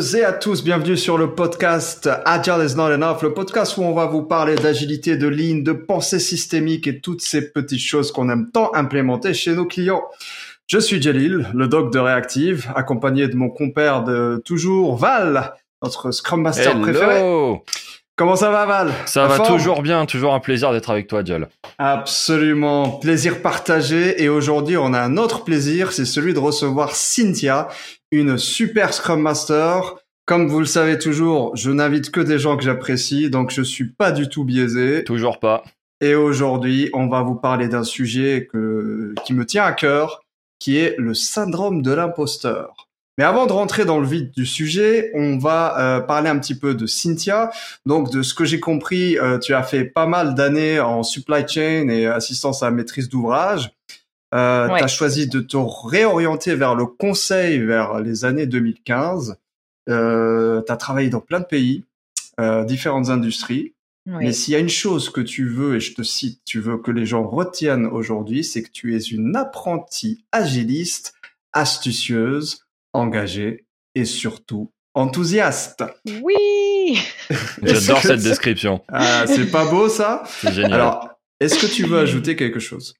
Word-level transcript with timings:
toutes 0.00 0.14
et 0.14 0.24
à 0.24 0.32
tous, 0.32 0.64
bienvenue 0.64 0.96
sur 0.96 1.18
le 1.18 1.34
podcast 1.34 2.08
Agile 2.24 2.64
is 2.64 2.74
not 2.74 2.90
enough, 2.90 3.20
le 3.22 3.34
podcast 3.34 3.76
où 3.76 3.82
on 3.82 3.92
va 3.92 4.06
vous 4.06 4.22
parler 4.22 4.54
d'agilité, 4.54 5.18
de 5.18 5.28
ligne, 5.28 5.62
de 5.62 5.72
pensée 5.72 6.18
systémique 6.18 6.86
et 6.86 7.02
toutes 7.02 7.20
ces 7.20 7.52
petites 7.52 7.82
choses 7.82 8.10
qu'on 8.10 8.30
aime 8.30 8.50
tant 8.50 8.72
implémenter 8.74 9.34
chez 9.34 9.52
nos 9.52 9.66
clients. 9.66 10.02
Je 10.68 10.78
suis 10.78 11.02
Jalil, 11.02 11.50
le 11.52 11.68
doc 11.68 11.92
de 11.92 11.98
Reactive, 11.98 12.72
accompagné 12.74 13.28
de 13.28 13.36
mon 13.36 13.50
compère 13.50 14.02
de 14.02 14.40
toujours, 14.42 14.96
Val, 14.96 15.52
notre 15.82 16.12
Scrum 16.12 16.40
Master 16.40 16.70
Hello. 16.70 16.80
préféré. 16.80 17.62
Comment 18.20 18.36
ça 18.36 18.50
va 18.50 18.66
Val? 18.66 18.92
Ça 19.06 19.26
va 19.26 19.36
forme? 19.36 19.48
toujours 19.48 19.80
bien, 19.80 20.04
toujours 20.04 20.34
un 20.34 20.40
plaisir 20.40 20.72
d'être 20.72 20.90
avec 20.90 21.06
toi, 21.06 21.24
Jol. 21.24 21.48
Absolument, 21.78 22.90
plaisir 22.90 23.40
partagé. 23.40 24.22
Et 24.22 24.28
aujourd'hui, 24.28 24.76
on 24.76 24.92
a 24.92 25.00
un 25.00 25.16
autre 25.16 25.42
plaisir, 25.42 25.90
c'est 25.92 26.04
celui 26.04 26.34
de 26.34 26.38
recevoir 26.38 26.94
Cynthia, 26.94 27.68
une 28.12 28.36
super 28.36 28.92
Scrum 28.92 29.22
Master. 29.22 29.94
Comme 30.26 30.48
vous 30.48 30.58
le 30.58 30.66
savez 30.66 30.98
toujours, 30.98 31.56
je 31.56 31.70
n'invite 31.70 32.10
que 32.10 32.20
des 32.20 32.38
gens 32.38 32.58
que 32.58 32.62
j'apprécie, 32.62 33.30
donc 33.30 33.52
je 33.52 33.62
suis 33.62 33.86
pas 33.86 34.12
du 34.12 34.28
tout 34.28 34.44
biaisé. 34.44 35.02
Toujours 35.04 35.40
pas. 35.40 35.64
Et 36.02 36.14
aujourd'hui, 36.14 36.90
on 36.92 37.08
va 37.08 37.22
vous 37.22 37.36
parler 37.36 37.68
d'un 37.68 37.84
sujet 37.84 38.46
que, 38.52 39.14
qui 39.24 39.32
me 39.32 39.46
tient 39.46 39.64
à 39.64 39.72
cœur, 39.72 40.20
qui 40.58 40.76
est 40.76 40.94
le 40.98 41.14
syndrome 41.14 41.80
de 41.80 41.92
l'imposteur. 41.92 42.89
Mais 43.20 43.26
avant 43.26 43.44
de 43.44 43.52
rentrer 43.52 43.84
dans 43.84 44.00
le 44.00 44.06
vif 44.06 44.30
du 44.30 44.46
sujet, 44.46 45.10
on 45.12 45.36
va 45.36 45.78
euh, 45.78 46.00
parler 46.00 46.30
un 46.30 46.38
petit 46.38 46.54
peu 46.54 46.74
de 46.74 46.86
Cynthia. 46.86 47.50
Donc, 47.84 48.10
de 48.10 48.22
ce 48.22 48.32
que 48.32 48.46
j'ai 48.46 48.60
compris, 48.60 49.18
euh, 49.18 49.38
tu 49.38 49.52
as 49.52 49.62
fait 49.62 49.84
pas 49.84 50.06
mal 50.06 50.34
d'années 50.34 50.80
en 50.80 51.02
supply 51.02 51.46
chain 51.46 51.88
et 51.90 52.06
assistance 52.06 52.62
à 52.62 52.70
la 52.70 52.72
maîtrise 52.72 53.10
d'ouvrage. 53.10 53.72
Euh, 54.32 54.68
Ouais. 54.70 54.78
Tu 54.78 54.84
as 54.84 54.88
choisi 54.88 55.28
de 55.28 55.40
te 55.40 55.58
réorienter 55.58 56.54
vers 56.54 56.74
le 56.74 56.86
conseil 56.86 57.58
vers 57.58 58.00
les 58.00 58.24
années 58.24 58.46
2015. 58.46 59.36
Euh, 59.90 60.62
tu 60.66 60.72
as 60.72 60.76
travaillé 60.78 61.10
dans 61.10 61.20
plein 61.20 61.40
de 61.40 61.44
pays, 61.44 61.84
euh, 62.40 62.64
différentes 62.64 63.10
industries. 63.10 63.74
Oui. 64.06 64.14
Mais 64.24 64.32
s'il 64.32 64.54
y 64.54 64.56
a 64.56 64.60
une 64.60 64.70
chose 64.70 65.10
que 65.10 65.20
tu 65.20 65.46
veux, 65.46 65.76
et 65.76 65.80
je 65.80 65.92
te 65.92 66.02
cite, 66.02 66.40
tu 66.46 66.58
veux 66.58 66.78
que 66.78 66.90
les 66.90 67.04
gens 67.04 67.28
retiennent 67.28 67.84
aujourd'hui, 67.84 68.44
c'est 68.44 68.62
que 68.62 68.70
tu 68.70 68.96
es 68.96 69.00
une 69.00 69.36
apprentie 69.36 70.24
agiliste, 70.32 71.12
astucieuse, 71.52 72.64
engagée 72.92 73.66
et 73.94 74.04
surtout 74.04 74.72
enthousiaste. 74.94 75.84
Oui 76.22 76.98
J'adore 77.62 77.98
cette 78.02 78.22
description. 78.22 78.82
Ah, 78.88 79.24
c'est 79.26 79.50
pas 79.50 79.70
beau 79.70 79.88
ça? 79.88 80.22
C'est 80.26 80.52
génial. 80.52 80.74
Alors, 80.74 81.08
est-ce 81.38 81.58
que 81.64 81.72
tu 81.72 81.84
veux 81.86 81.98
ajouter 81.98 82.36
quelque 82.36 82.60
chose? 82.60 82.94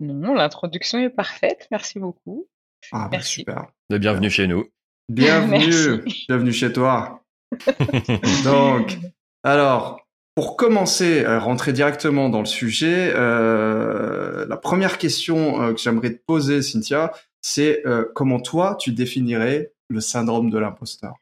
Non, 0.00 0.34
l'introduction 0.34 1.00
est 1.00 1.10
parfaite, 1.10 1.66
merci 1.70 1.98
beaucoup. 1.98 2.46
Ah, 2.92 3.04
bah, 3.04 3.08
Merci. 3.12 3.40
super. 3.40 3.66
De 3.90 3.98
bienvenue 3.98 4.30
chez 4.30 4.46
nous. 4.46 4.66
Bienvenue, 5.08 6.02
Merci. 6.04 6.24
bienvenue 6.28 6.52
chez 6.52 6.72
toi. 6.72 7.24
Donc, 8.44 8.98
alors, 9.42 10.06
pour 10.34 10.56
commencer, 10.56 11.24
euh, 11.24 11.40
rentrer 11.40 11.72
directement 11.72 12.28
dans 12.28 12.40
le 12.40 12.46
sujet, 12.46 13.12
euh, 13.14 14.46
la 14.48 14.56
première 14.56 14.98
question 14.98 15.60
euh, 15.60 15.72
que 15.72 15.80
j'aimerais 15.80 16.12
te 16.14 16.22
poser, 16.24 16.62
Cynthia, 16.62 17.12
c'est 17.48 17.86
euh, 17.86 18.04
comment 18.14 18.40
toi, 18.40 18.76
tu 18.78 18.92
définirais 18.92 19.72
le 19.88 20.00
syndrome 20.00 20.50
de 20.50 20.58
l'imposteur? 20.58 21.14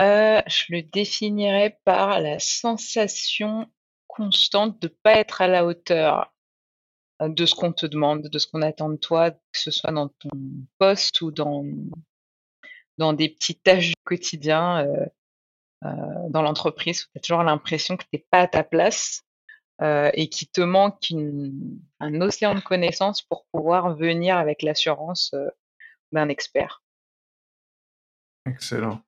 Euh, 0.00 0.42
je 0.46 0.64
le 0.68 0.82
définirais 0.82 1.78
par 1.84 2.20
la 2.20 2.38
sensation 2.38 3.66
constante 4.06 4.80
de 4.82 4.88
pas 4.88 5.14
être 5.14 5.40
à 5.40 5.48
la 5.48 5.64
hauteur 5.64 6.34
euh, 7.22 7.28
de 7.28 7.46
ce 7.46 7.54
qu'on 7.54 7.72
te 7.72 7.86
demande, 7.86 8.28
de 8.28 8.38
ce 8.38 8.46
qu'on 8.46 8.60
attend 8.60 8.90
de 8.90 8.96
toi, 8.96 9.30
que 9.30 9.38
ce 9.52 9.70
soit 9.70 9.92
dans 9.92 10.08
ton 10.08 10.28
poste 10.78 11.22
ou 11.22 11.30
dans, 11.30 11.64
des 13.14 13.30
petites 13.30 13.62
tâches 13.62 13.88
du 13.88 13.94
quotidien 14.04 14.86
dans 15.82 16.40
l'entreprise, 16.42 17.04
tu 17.04 17.10
as 17.16 17.20
toujours 17.20 17.42
l'impression 17.42 17.96
que 17.96 18.04
tu 18.04 18.08
n'es 18.14 18.26
pas 18.30 18.40
à 18.40 18.48
ta 18.48 18.64
place 18.64 19.22
euh, 19.82 20.10
et 20.14 20.28
qu'il 20.28 20.48
te 20.48 20.60
manque 20.60 21.10
une- 21.10 21.80
un 22.00 22.20
océan 22.20 22.54
de 22.54 22.60
connaissances 22.60 23.22
pour 23.22 23.46
pouvoir 23.52 23.96
venir 23.96 24.36
avec 24.36 24.62
l'assurance 24.62 25.32
euh, 25.34 25.48
d'un 26.12 26.28
expert. 26.28 26.82
Excellent. 28.46 29.00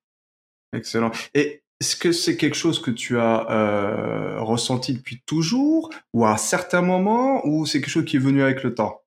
Excellent. 0.73 1.11
Et 1.33 1.63
est-ce 1.79 1.95
que 1.95 2.11
c'est 2.11 2.37
quelque 2.37 2.55
chose 2.55 2.81
que 2.81 2.91
tu 2.91 3.19
as 3.19 3.49
euh, 3.51 4.41
ressenti 4.41 4.93
depuis 4.93 5.21
toujours 5.25 5.91
ou 6.13 6.25
à 6.25 6.31
un 6.31 6.37
certain 6.37 6.81
moment 6.81 7.45
ou 7.45 7.65
c'est 7.65 7.79
quelque 7.79 7.89
chose 7.89 8.05
qui 8.05 8.17
est 8.17 8.19
venu 8.19 8.41
avec 8.41 8.63
le 8.63 8.73
temps? 8.73 9.03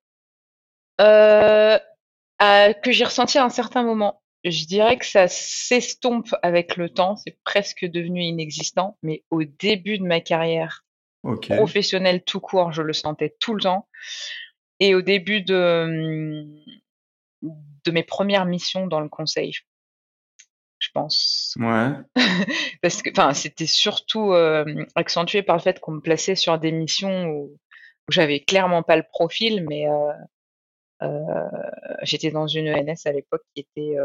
À- 0.97 2.73
que 2.73 2.91
j'ai 2.91 3.05
ressenti 3.05 3.37
à 3.37 3.45
un 3.45 3.49
certain 3.49 3.83
moment. 3.83 4.21
Je 4.43 4.65
dirais 4.65 4.97
que 4.97 5.05
ça 5.05 5.27
s'estompe 5.27 6.33
avec 6.41 6.75
le 6.75 6.89
temps, 6.89 7.15
c'est 7.17 7.37
presque 7.43 7.85
devenu 7.85 8.23
inexistant, 8.23 8.97
mais 9.03 9.23
au 9.29 9.43
début 9.43 9.99
de 9.99 10.03
ma 10.03 10.21
carrière 10.21 10.83
Ok. 11.23 11.53
professionnelle 11.55 12.23
tout 12.23 12.39
court, 12.39 12.71
je 12.71 12.81
le 12.81 12.93
sentais 12.93 13.35
tout 13.39 13.53
le 13.53 13.61
temps. 13.61 13.87
Et 14.79 14.95
au 14.95 15.01
début 15.01 15.41
de, 15.41 16.43
de 17.41 17.91
mes 17.91 18.03
premières 18.03 18.45
missions 18.45 18.87
dans 18.87 18.99
le 18.99 19.09
conseil, 19.09 19.53
je 20.79 20.89
pense. 20.93 21.55
Ouais. 21.59 21.91
Parce 22.81 23.03
que, 23.03 23.11
enfin, 23.11 23.33
c'était 23.35 23.67
surtout 23.67 24.33
euh, 24.33 24.65
accentué 24.95 25.43
par 25.43 25.55
le 25.55 25.61
fait 25.61 25.79
qu'on 25.79 25.91
me 25.91 26.01
plaçait 26.01 26.35
sur 26.35 26.57
des 26.57 26.71
missions 26.71 27.27
où, 27.27 27.43
où 27.43 28.11
j'avais 28.11 28.39
clairement 28.39 28.81
pas 28.81 28.95
le 28.95 29.03
profil, 29.11 29.63
mais 29.69 29.87
euh, 29.87 30.11
euh, 31.03 31.49
j'étais 32.01 32.31
dans 32.31 32.47
une 32.47 32.67
ENS 32.69 33.05
à 33.05 33.11
l'époque 33.11 33.43
qui 33.53 33.61
était 33.61 33.95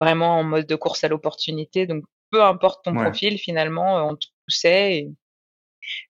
vraiment 0.00 0.38
en 0.38 0.44
mode 0.44 0.66
de 0.66 0.76
course 0.76 1.04
à 1.04 1.08
l'opportunité. 1.08 1.86
Donc, 1.86 2.04
peu 2.30 2.42
importe 2.42 2.84
ton 2.84 2.96
Ouais. 2.96 3.04
profil, 3.04 3.38
finalement, 3.38 4.08
on 4.08 4.16
te 4.16 4.26
poussait. 4.46 4.96
Et 4.96 5.12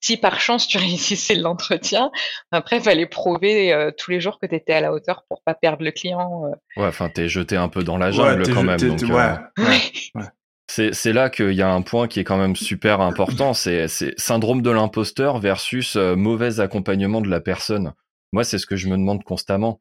si 0.01 0.17
par 0.17 0.41
chance 0.41 0.67
tu 0.69 0.79
réussissais 0.79 1.35
l'entretien, 1.35 2.11
après, 2.51 2.77
il 2.79 2.83
fallait 2.83 3.07
prouver 3.07 3.73
euh, 3.73 3.91
tous 3.97 4.11
les 4.11 4.21
jours 4.21 4.39
que 4.39 4.47
tu 4.47 4.55
étais 4.55 4.73
à 4.73 4.81
la 4.81 4.93
hauteur 4.93 5.25
pour 5.29 5.43
pas 5.43 5.55
perdre 5.55 5.83
le 5.85 5.91
client. 5.91 6.45
euh. 6.47 6.81
Ouais, 6.81 6.87
enfin, 6.89 7.09
t'es 7.09 7.29
jeté 7.29 7.57
un 7.57 7.69
peu 7.69 7.83
dans 7.85 7.97
la 7.99 8.11
jungle 8.11 8.43
quand 8.53 8.63
même. 8.63 8.79
t'es- 8.79 8.87
donc, 8.89 8.99
t'es- 8.99 9.13
euh, 9.13 9.35
ouais, 9.59 9.93
ouais. 10.15 10.25
C'est 10.69 11.13
là 11.13 11.31
qu'il 11.31 11.53
y 11.53 11.63
a 11.63 11.71
un 11.71 11.83
point 11.83 12.09
qui 12.09 12.21
est 12.21 12.25
quand 12.25 12.37
même 12.39 12.57
super 12.57 13.01
important, 13.01 13.55
c'est 13.55 13.87
c'est 13.89 14.19
syndrome 14.19 14.63
de 14.63 14.71
l'imposteur 14.71 15.39
versus 15.39 15.97
euh, 15.97 16.17
mauvais 16.17 16.61
accompagnement 16.61 17.21
de 17.21 17.29
la 17.29 17.41
personne. 17.41 17.93
Moi, 18.33 18.43
c'est 18.45 18.59
ce 18.59 18.67
que 18.67 18.77
je 18.77 18.89
me 18.89 18.97
demande 18.97 19.23
constamment. 19.25 19.81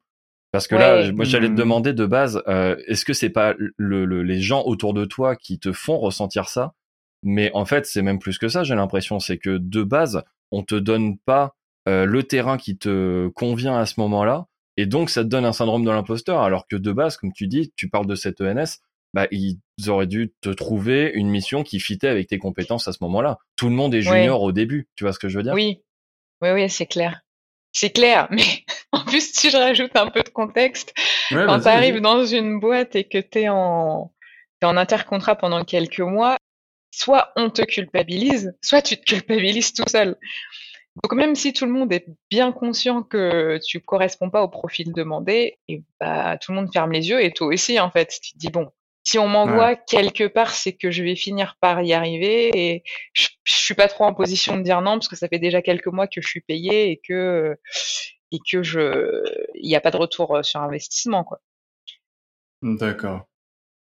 Parce 0.52 0.68
que 0.68 0.76
là, 0.76 1.12
moi, 1.12 1.24
j'allais 1.24 1.48
te 1.48 1.52
Mhm. 1.52 1.58
demander 1.58 1.92
de 1.92 2.06
base, 2.06 2.42
euh, 2.46 2.76
est-ce 2.86 3.04
que 3.04 3.12
c'est 3.12 3.30
pas 3.30 3.54
le, 3.76 4.04
le- 4.06 4.22
les 4.22 4.40
gens 4.40 4.62
autour 4.64 4.94
de 4.94 5.04
toi 5.04 5.34
qui 5.36 5.58
te 5.58 5.72
font 5.72 5.98
ressentir 5.98 6.48
ça? 6.48 6.72
Mais 7.22 7.50
en 7.54 7.64
fait, 7.64 7.86
c'est 7.86 8.02
même 8.02 8.18
plus 8.18 8.38
que 8.38 8.48
ça. 8.48 8.62
J'ai 8.64 8.74
l'impression, 8.74 9.18
c'est 9.20 9.38
que 9.38 9.58
de 9.58 9.82
base, 9.82 10.22
on 10.52 10.62
te 10.62 10.74
donne 10.74 11.18
pas 11.18 11.54
euh, 11.88 12.04
le 12.04 12.22
terrain 12.22 12.56
qui 12.58 12.76
te 12.78 13.28
convient 13.28 13.76
à 13.78 13.86
ce 13.86 13.98
moment-là, 14.00 14.46
et 14.76 14.86
donc 14.86 15.10
ça 15.10 15.22
te 15.24 15.28
donne 15.28 15.44
un 15.44 15.52
syndrome 15.52 15.84
de 15.84 15.90
l'imposteur. 15.90 16.42
Alors 16.42 16.66
que 16.66 16.76
de 16.76 16.92
base, 16.92 17.16
comme 17.16 17.32
tu 17.32 17.46
dis, 17.46 17.72
tu 17.76 17.88
parles 17.88 18.06
de 18.06 18.14
cette 18.14 18.40
ENS, 18.40 18.80
bah, 19.14 19.26
ils 19.30 19.58
auraient 19.88 20.06
dû 20.06 20.32
te 20.40 20.50
trouver 20.50 21.10
une 21.14 21.28
mission 21.30 21.62
qui 21.62 21.80
fitait 21.80 22.08
avec 22.08 22.28
tes 22.28 22.38
compétences 22.38 22.86
à 22.88 22.92
ce 22.92 22.98
moment-là. 23.02 23.38
Tout 23.56 23.68
le 23.68 23.74
monde 23.74 23.94
est 23.94 24.06
Ouais. 24.08 24.18
junior 24.20 24.42
au 24.42 24.52
début, 24.52 24.88
tu 24.96 25.04
vois 25.04 25.12
ce 25.12 25.18
que 25.18 25.28
je 25.28 25.38
veux 25.38 25.42
dire? 25.42 25.54
Oui, 25.54 25.80
oui, 26.42 26.50
oui, 26.50 26.68
c'est 26.68 26.86
clair. 26.86 27.20
C'est 27.72 27.90
clair, 27.90 28.26
mais 28.30 28.42
en 28.92 29.04
plus, 29.04 29.32
si 29.32 29.50
je 29.50 29.56
rajoute 29.56 29.94
un 29.96 30.10
peu 30.10 30.22
de 30.22 30.28
contexte, 30.28 30.92
Ouais, 31.30 31.44
quand 31.46 31.60
tu 31.60 31.68
arrives 31.68 32.00
dans 32.00 32.24
une 32.26 32.60
boîte 32.60 32.94
et 32.96 33.04
que 33.04 33.18
tu 33.18 33.40
es 33.40 33.48
en, 33.48 34.12
t'es 34.60 34.66
en 34.66 34.76
intercontrat 34.76 35.34
pendant 35.36 35.64
quelques 35.64 36.00
mois, 36.00 36.36
soit 36.96 37.32
on 37.36 37.50
te 37.50 37.62
culpabilise, 37.62 38.56
soit 38.62 38.82
tu 38.82 38.96
te 38.96 39.04
culpabilises 39.04 39.72
tout 39.74 39.88
seul. 39.88 40.16
Donc 41.02 41.12
même 41.12 41.34
si 41.34 41.52
tout 41.52 41.66
le 41.66 41.72
monde 41.72 41.92
est 41.92 42.06
bien 42.30 42.52
conscient 42.52 43.02
que 43.02 43.58
tu 43.66 43.80
corresponds 43.80 44.30
pas 44.30 44.42
au 44.42 44.48
profil 44.48 44.92
demandé, 44.94 45.58
et 45.68 45.82
bah 46.00 46.38
tout 46.38 46.52
le 46.52 46.56
monde 46.56 46.72
ferme 46.72 46.92
les 46.92 47.10
yeux 47.10 47.22
et 47.22 47.32
toi 47.32 47.48
aussi 47.48 47.78
en 47.78 47.90
fait. 47.90 48.18
Tu 48.22 48.32
te 48.32 48.38
dis 48.38 48.48
bon, 48.48 48.70
si 49.04 49.18
on 49.18 49.28
m'envoie 49.28 49.76
quelque 49.76 50.26
part, 50.26 50.52
c'est 50.52 50.72
que 50.72 50.90
je 50.90 51.04
vais 51.04 51.14
finir 51.14 51.56
par 51.60 51.82
y 51.82 51.92
arriver 51.92 52.50
et 52.54 52.82
je, 53.12 53.28
je 53.44 53.52
suis 53.52 53.74
pas 53.74 53.88
trop 53.88 54.04
en 54.04 54.14
position 54.14 54.56
de 54.56 54.62
dire 54.62 54.80
non 54.80 54.92
parce 54.92 55.08
que 55.08 55.16
ça 55.16 55.28
fait 55.28 55.38
déjà 55.38 55.60
quelques 55.60 55.86
mois 55.88 56.06
que 56.06 56.22
je 56.22 56.28
suis 56.28 56.40
payé 56.40 56.90
et 56.90 57.00
que 57.06 57.56
et 58.32 58.38
que 58.50 58.62
je 58.62 59.22
il 59.54 59.68
n'y 59.68 59.76
a 59.76 59.82
pas 59.82 59.90
de 59.90 59.98
retour 59.98 60.34
euh, 60.34 60.42
sur 60.42 60.60
investissement 60.60 61.24
quoi. 61.24 61.40
D'accord. 62.62 63.26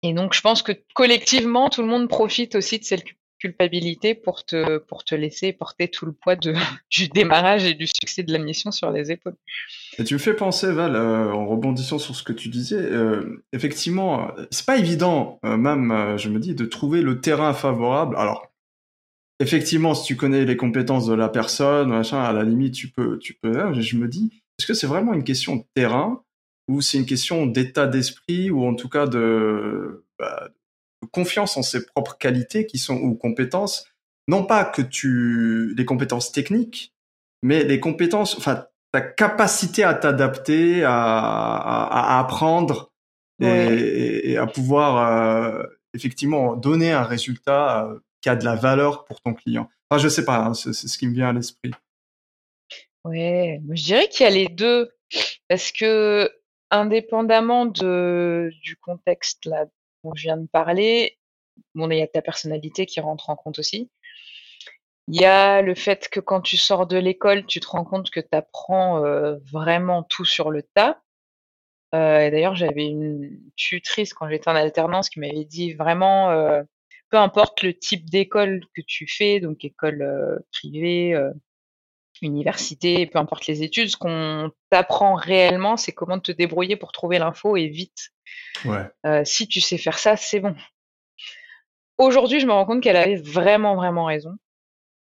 Et 0.02 0.14
donc 0.14 0.34
je 0.34 0.40
pense 0.40 0.62
que 0.62 0.72
collectivement 0.94 1.69
tout 1.69 1.82
le 1.82 1.88
monde 1.88 2.08
profite 2.08 2.54
aussi 2.54 2.78
de 2.78 2.84
cette 2.84 3.04
culpabilité 3.43 4.14
pour 4.14 4.44
te 4.44 4.78
pour 4.78 5.02
te 5.02 5.16
laisser 5.16 5.52
porter 5.52 5.88
tout 5.88 6.06
le 6.06 6.12
poids 6.12 6.37
du 6.90 7.08
démarrage 7.08 7.64
et 7.64 7.75
du 7.75 7.88
succès 7.88 8.22
de 8.22 8.32
la 8.32 8.38
mission 8.38 8.70
sur 8.70 8.90
les 8.93 9.10
épaules. 9.10 9.37
Et 9.99 10.04
tu 10.04 10.14
me 10.14 10.19
fais 10.19 10.34
penser, 10.34 10.70
Val, 10.70 10.94
euh, 10.94 11.32
en 11.32 11.46
rebondissant 11.46 11.99
sur 11.99 12.14
ce 12.14 12.22
que 12.22 12.32
tu 12.32 12.49
disais, 12.49 12.81
euh, 12.81 13.44
effectivement, 13.52 14.28
c'est 14.50 14.64
pas 14.64 14.78
évident, 14.78 15.40
euh, 15.44 15.56
même, 15.56 15.90
euh, 15.90 16.16
je 16.16 16.28
me 16.28 16.38
dis, 16.38 16.54
de 16.54 16.64
trouver 16.64 17.02
le 17.02 17.20
terrain 17.20 17.52
favorable. 17.52 18.16
Alors, 18.16 18.46
effectivement, 19.40 19.94
si 19.94 20.06
tu 20.06 20.16
connais 20.16 20.44
les 20.44 20.56
compétences 20.56 21.06
de 21.06 21.14
la 21.14 21.28
personne, 21.28 21.93
à 21.93 22.32
la 22.32 22.44
limite, 22.44 22.75
tu 22.75 22.88
peux, 22.88 23.19
tu 23.19 23.34
peux. 23.34 23.58
hein, 23.60 23.72
je 23.78 23.96
me 23.96 24.06
dis, 24.06 24.31
est-ce 24.58 24.66
que 24.66 24.75
c'est 24.75 24.87
vraiment 24.87 25.14
une 25.14 25.25
question 25.25 25.56
de 25.56 25.64
terrain 25.75 26.22
ou 26.69 26.81
c'est 26.81 26.99
une 26.99 27.06
question 27.06 27.47
d'état 27.47 27.87
d'esprit 27.87 28.50
ou 28.50 28.64
en 28.64 28.75
tout 28.75 28.88
cas 28.88 29.06
de, 29.06 30.05
bah, 30.19 30.50
confiance 31.12 31.56
en 31.56 31.62
ses 31.62 31.85
propres 31.87 32.17
qualités 32.19 32.67
qui 32.67 32.79
sont 32.79 32.97
ou 32.97 33.14
compétences, 33.14 33.87
non 34.29 34.44
pas 34.44 34.64
que 34.64 34.82
tu 34.82 35.75
les 35.76 35.85
compétences 35.85 36.32
techniques, 36.32 36.94
mais 37.43 37.64
les 37.64 37.81
compétences, 37.81 38.37
enfin 38.37 38.67
ta 38.93 39.00
capacité 39.00 39.85
à 39.85 39.94
t'adapter, 39.94 40.85
à, 40.85 40.93
à, 40.93 42.20
apprendre 42.20 42.93
et, 43.41 44.37
à 44.37 44.47
pouvoir 44.47 45.56
euh, 45.59 45.64
effectivement 45.94 46.55
donner 46.56 46.93
un 46.93 47.03
résultat 47.03 47.87
euh, 47.87 47.99
qui 48.20 48.29
a 48.29 48.37
de 48.37 48.44
la 48.44 48.55
valeur 48.55 49.05
pour 49.06 49.20
ton 49.20 49.35
client. 49.35 49.69
Enfin, 49.91 50.00
je 50.00 50.09
sais 50.09 50.25
pas, 50.25 50.38
hein, 50.38 50.55
c'est 50.55 50.73
ce 50.73 50.99
qui 50.99 51.06
me 51.09 51.14
vient 51.14 51.31
à 51.31 51.32
l'esprit. 51.32 51.73
Ouais, 53.05 53.61
je 53.73 53.82
dirais 53.82 54.09
qu'il 54.09 54.25
y 54.25 54.29
a 54.29 54.31
les 54.31 54.49
deux, 54.49 54.91
parce 55.49 55.73
que 55.73 56.31
indépendamment 56.73 57.67
du 57.67 58.77
contexte 58.81 59.47
là 59.47 59.67
dont 60.03 60.13
je 60.15 60.23
viens 60.25 60.37
de 60.37 60.49
parler, 60.49 61.17
bon, 61.75 61.91
il 61.91 61.99
y 61.99 62.03
a 62.03 62.09
ta 62.09 62.23
personnalité 62.23 62.87
qui 62.87 63.01
rentre 63.01 63.31
en 63.31 63.37
compte 63.37 63.59
aussi. 63.59 63.91
Il 65.09 65.21
y 65.21 65.25
a 65.25 65.63
le 65.63 65.75
fait 65.75 66.09
que 66.09 66.21
quand 66.21 66.41
tu 66.41 66.57
sors 66.57 66.87
de 66.87 66.97
l'école, 66.97 67.45
tu 67.47 67.61
te 67.61 67.67
rends 67.67 67.85
compte 67.85 68.11
que 68.11 68.21
tu 68.21 68.29
apprends 68.33 69.05
euh, 69.05 69.37
vraiment 69.51 70.03
tout 70.03 70.25
sur 70.25 70.51
le 70.51 70.63
tas. 70.63 71.01
Euh, 71.95 72.31
d'ailleurs, 72.31 72.55
j'avais 72.55 72.87
une 72.87 73.39
tutrice 73.57 74.15
quand 74.15 74.29
j'étais 74.29 74.49
en 74.49 74.55
alternance 74.55 75.11
qui 75.11 75.21
m'avait 75.21 75.45
dit 75.45 75.75
vraiment, 75.75 76.31
euh, 76.31 76.63
peu 77.11 77.19
importe 77.19 77.63
le 77.63 77.75
type 77.75 78.09
d'école 78.09 78.65
que 78.75 78.81
tu 78.81 79.07
fais, 79.07 79.41
donc 79.41 79.65
école 79.65 80.41
privée, 80.53 81.15
université, 82.23 83.07
peu 83.07 83.19
importe 83.19 83.47
les 83.47 83.63
études, 83.63 83.89
ce 83.89 83.97
qu'on 83.97 84.51
t'apprend 84.71 85.15
réellement, 85.15 85.77
c'est 85.77 85.93
comment 85.93 86.19
te 86.19 86.33
débrouiller 86.33 86.77
pour 86.77 86.93
trouver 86.93 87.19
l'info 87.19 87.57
et 87.57 87.69
vite. 87.69 88.11
Ouais. 88.65 89.25
si 89.25 89.49
tu 89.49 89.61
sais 89.61 89.79
faire 89.79 89.99
ça, 89.99 90.17
c'est 90.17 90.41
bon. 90.41 90.55
Aujourd'hui, 91.99 92.41
je 92.41 92.47
me 92.47 92.53
rends 92.53 92.65
compte 92.65 92.83
qu'elle 92.83 92.97
avait 92.97 93.17
vraiment, 93.17 93.77
vraiment 93.77 94.07
raison. 94.07 94.37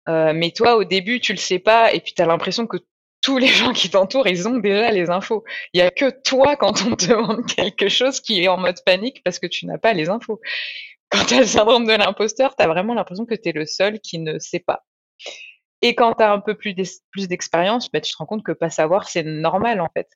Euh, 0.10 0.34
mais 0.34 0.52
toi, 0.52 0.76
au 0.78 0.84
début, 0.84 1.20
tu 1.20 1.32
le 1.34 1.38
sais 1.38 1.60
pas, 1.60 1.94
et 1.94 2.00
puis 2.00 2.14
tu 2.14 2.22
as 2.22 2.26
l'impression 2.26 2.68
que 2.68 2.78
tous 3.22 3.38
les 3.38 3.48
gens 3.48 3.74
qui 3.74 3.90
t'entourent, 3.90 4.28
ils 4.28 4.48
ont 4.48 4.58
déjà 4.58 4.92
les 4.92 5.10
infos. 5.10 5.44
Il 5.74 5.80
y 5.80 5.82
a 5.82 5.92
que 5.92 6.10
toi, 6.10 6.56
quand 6.56 6.82
on 6.86 6.96
te 6.96 7.08
demande 7.08 7.46
quelque 7.46 7.90
chose, 7.90 8.20
qui 8.20 8.44
est 8.44 8.48
en 8.48 8.58
mode 8.58 8.84
panique 8.86 9.22
parce 9.24 9.40
que 9.40 9.48
tu 9.48 9.66
n'as 9.66 9.78
pas 9.78 9.94
les 9.94 10.10
infos. 10.10 10.42
Quand 11.10 11.26
tu 11.26 11.36
as 11.36 11.42
le 11.42 11.46
syndrome 11.46 11.86
de 11.86 11.94
l'imposteur, 11.94 12.56
tu 12.56 12.64
as 12.64 12.68
vraiment 12.68 12.94
l'impression 12.94 13.26
que 13.26 13.36
tu 13.36 13.50
es 13.50 13.52
le 13.52 13.66
seul 13.66 14.00
qui 14.00 14.20
ne 14.20 14.40
sait 14.40 14.60
pas. 14.60 14.84
Et 15.82 15.96
quand 15.96 16.16
tu 16.16 16.24
as 16.24 16.32
un 16.32 16.40
peu 16.40 16.56
plus 16.56 16.74
d'expérience, 17.28 17.92
bah, 17.92 18.02
tu 18.02 18.12
te 18.12 18.18
rends 18.18 18.26
compte 18.26 18.44
que 18.44 18.52
pas 18.52 18.70
savoir, 18.70 19.10
c'est 19.10 19.24
normal 19.24 19.82
en 19.82 19.90
fait. 19.94 20.10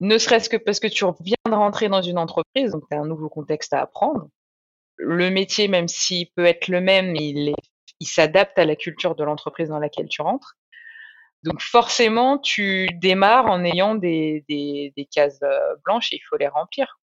Ne 0.00 0.18
serait-ce 0.18 0.50
que 0.50 0.58
parce 0.58 0.80
que 0.80 0.88
tu 0.88 1.04
viens 1.20 1.36
de 1.46 1.54
rentrer 1.54 1.88
dans 1.88 2.02
une 2.02 2.18
entreprise, 2.18 2.72
donc 2.72 2.84
tu 2.90 2.96
as 2.96 3.00
un 3.00 3.06
nouveau 3.06 3.30
contexte 3.30 3.72
à 3.72 3.80
apprendre. 3.80 4.28
Le 4.98 5.30
métier, 5.30 5.68
même 5.68 5.88
s'il 5.88 6.30
peut 6.32 6.44
être 6.44 6.68
le 6.68 6.80
même, 6.80 7.16
il 7.16 7.54
s'adapte 8.02 8.58
à 8.58 8.66
la 8.66 8.76
culture 8.76 9.14
de 9.14 9.24
l'entreprise 9.24 9.68
dans 9.68 9.78
laquelle 9.78 10.08
tu 10.08 10.20
rentres. 10.20 10.56
Donc 11.42 11.60
forcément, 11.62 12.38
tu 12.38 12.88
démarres 12.94 13.46
en 13.46 13.64
ayant 13.64 13.94
des, 13.94 14.44
des, 14.48 15.08
cases 15.14 15.40
euh, 15.42 15.58
blanches 15.84 16.12
et 16.12 16.16
il 16.16 16.22
faut 16.28 16.36
les 16.36 16.48
remplir. 16.48 16.98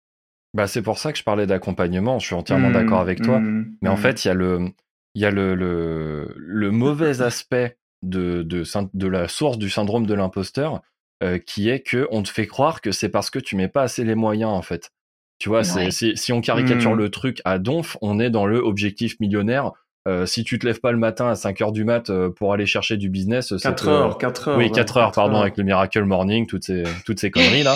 Bah, 0.55 0.67
c'est 0.67 0.83
pour 0.83 0.99
ça 0.99 1.13
que 1.13 1.19
je 1.19 1.25
parlais 1.25 1.47
d'accompagnement, 1.47 2.19
je 2.19 2.27
suis 2.27 2.35
entièrement 2.35 2.71
mmh, 2.71 2.73
d'accord 2.73 3.01
avec 3.01 3.21
toi. 3.21 3.39
Mmh, 3.39 3.77
Mais 3.83 3.89
en 3.89 3.95
mmh. 3.95 3.99
fait, 3.99 4.25
il 4.25 4.29
y 4.29 4.31
a 4.31 4.35
le, 4.35 4.71
y 5.15 5.25
a 5.25 5.31
le, 5.31 5.55
le, 5.55 6.35
le 6.37 6.71
mauvais 6.71 7.23
aspect 7.23 7.77
de, 8.03 8.43
de, 8.43 8.63
de, 8.95 9.07
la 9.09 9.29
source 9.29 9.59
du 9.59 9.71
syndrome 9.71 10.07
de 10.07 10.15
l'imposteur, 10.15 10.83
euh, 11.23 11.39
qui 11.39 11.69
est 11.69 11.81
que 11.81 12.07
on 12.11 12.23
te 12.23 12.29
fait 12.29 12.47
croire 12.47 12.81
que 12.81 12.93
c'est 12.93 13.09
parce 13.09 13.31
que 13.31 13.39
tu 13.39 13.57
mets 13.57 13.69
pas 13.69 13.83
assez 13.83 14.05
les 14.05 14.15
moyens, 14.15 14.53
en 14.53 14.63
fait. 14.63 14.91
Tu 15.39 15.49
vois, 15.49 15.63
si 15.63 16.33
on 16.33 16.41
caricature 16.41 16.95
le 16.95 17.11
truc 17.11 17.41
à 17.45 17.59
donf, 17.59 17.97
on 18.03 18.19
est 18.19 18.31
dans 18.31 18.47
le 18.47 18.59
objectif 18.59 19.21
millionnaire 19.21 19.73
euh, 20.09 20.27
si 20.27 20.43
tu 20.43 20.59
te 20.59 20.67
lèves 20.67 20.81
pas 20.81 20.91
le 20.91 20.99
matin 20.99 21.29
à 21.29 21.35
5 21.35 21.61
heures 21.61 21.73
du 21.73 21.85
mat 21.85 22.09
euh, 22.09 22.31
pour 22.31 22.53
aller 22.53 22.65
chercher 22.67 22.97
du 22.97 23.11
business, 23.11 23.53
4 23.63 23.89
heures, 23.89 24.19
4 24.19 24.49
heures. 24.49 24.59
Oui, 24.59 24.73
4 24.73 24.97
heures, 24.97 25.13
pardon, 25.13 25.39
avec 25.41 25.57
le 25.59 25.65
Miracle 25.65 26.03
Morning, 26.05 26.47
toutes 26.47 26.65
ces, 26.65 26.83
toutes 27.05 27.21
ces 27.21 27.31
conneries 27.31 27.63
là. 27.63 27.75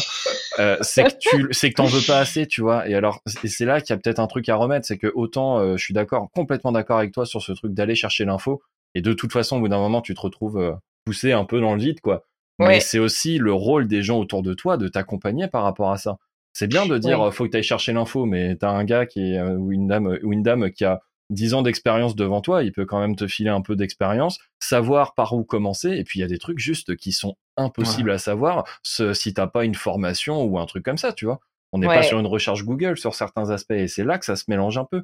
euh, 0.59 0.77
c'est 0.81 1.05
que 1.05 1.19
tu, 1.21 1.49
c'est 1.51 1.71
que 1.71 1.75
t'en 1.75 1.85
veux 1.85 2.01
pas 2.07 2.19
assez, 2.19 2.47
tu 2.47 2.63
vois. 2.63 2.89
Et 2.89 2.95
alors, 2.95 3.21
c'est 3.27 3.65
là 3.67 3.81
qu'il 3.81 3.91
y 3.91 3.93
a 3.93 3.99
peut-être 3.99 4.19
un 4.19 4.27
truc 4.27 4.49
à 4.49 4.57
remettre, 4.57 4.87
c'est 4.87 4.99
que 4.99 5.13
autant, 5.15 5.59
euh, 5.59 5.77
je 5.77 5.85
suis 5.85 5.95
d'accord, 5.95 6.31
complètement 6.35 6.73
d'accord 6.73 6.99
avec 6.99 7.13
toi 7.13 7.27
sur 7.27 7.43
ce 7.43 7.53
truc 7.53 7.75
d'aller 7.75 7.95
chercher 7.95 8.25
l'info. 8.25 8.63
Et 8.95 9.03
de 9.03 9.13
toute 9.13 9.33
façon, 9.33 9.59
au 9.59 9.61
bout 9.61 9.69
d'un 9.69 9.79
moment, 9.79 10.01
tu 10.01 10.15
te 10.15 10.21
retrouves 10.21 10.77
poussé 11.05 11.33
un 11.33 11.45
peu 11.45 11.61
dans 11.61 11.75
le 11.75 11.81
vide, 11.81 12.01
quoi. 12.01 12.25
Mais 12.59 12.81
c'est 12.81 12.99
aussi 12.99 13.39
le 13.39 13.53
rôle 13.53 13.89
des 13.89 14.03
gens 14.03 14.19
autour 14.19 14.43
de 14.43 14.55
toi 14.55 14.77
de 14.77 14.87
t'accompagner 14.89 15.49
par 15.49 15.65
rapport 15.65 15.91
à 15.91 15.97
ça. 15.97 16.17
C'est 16.53 16.67
bien 16.69 16.87
de 16.87 16.97
dire, 16.99 17.33
faut 17.35 17.45
que 17.47 17.51
tu 17.51 17.57
ailles 17.57 17.63
chercher 17.63 17.93
l'info, 17.93 18.25
mais 18.27 18.57
t'as 18.57 18.71
un 18.71 18.85
gars 18.85 19.07
qui 19.07 19.33
est, 19.33 19.43
ou 19.43 19.73
une 19.73 19.89
dame, 19.89 20.19
ou 20.23 20.33
une 20.33 20.43
dame 20.43 20.71
qui 20.71 20.85
a 20.85 21.01
10 21.33 21.55
ans 21.55 21.63
d'expérience 21.63 22.15
devant 22.15 22.41
toi, 22.41 22.63
il 22.63 22.73
peut 22.73 22.85
quand 22.85 23.01
même 23.01 23.17
te 23.17 23.27
filer 23.27 23.51
un 23.51 23.61
peu 23.61 23.77
d'expérience, 23.77 24.39
savoir 24.61 25.15
par 25.15 25.33
où 25.33 25.45
commencer, 25.45 25.91
et 25.91 26.05
puis 26.05 26.21
il 26.21 26.23
y 26.23 26.25
a 26.25 26.29
des 26.29 26.39
trucs 26.39 26.59
juste 26.59 26.97
qui 26.97 27.13
sont 27.13 27.37
impossibles 27.57 28.11
à 28.11 28.19
savoir 28.19 28.65
si 28.83 29.35
t'as 29.35 29.47
pas 29.47 29.65
une 29.65 29.75
formation 29.75 30.45
ou 30.45 30.59
un 30.59 30.67
truc 30.67 30.85
comme 30.85 30.99
ça, 30.99 31.13
tu 31.13 31.25
vois. 31.25 31.41
On 31.73 31.79
n'est 31.79 31.87
pas 31.87 32.03
sur 32.03 32.21
une 32.21 32.27
recherche 32.27 32.65
Google 32.65 32.99
sur 32.99 33.15
certains 33.15 33.51
aspects, 33.51 33.73
et 33.73 33.89
c'est 33.89 34.05
là 34.05 34.19
que 34.19 34.25
ça 34.25 34.37
se 34.37 34.45
mélange 34.49 34.79
un 34.79 34.85
peu. 34.85 35.03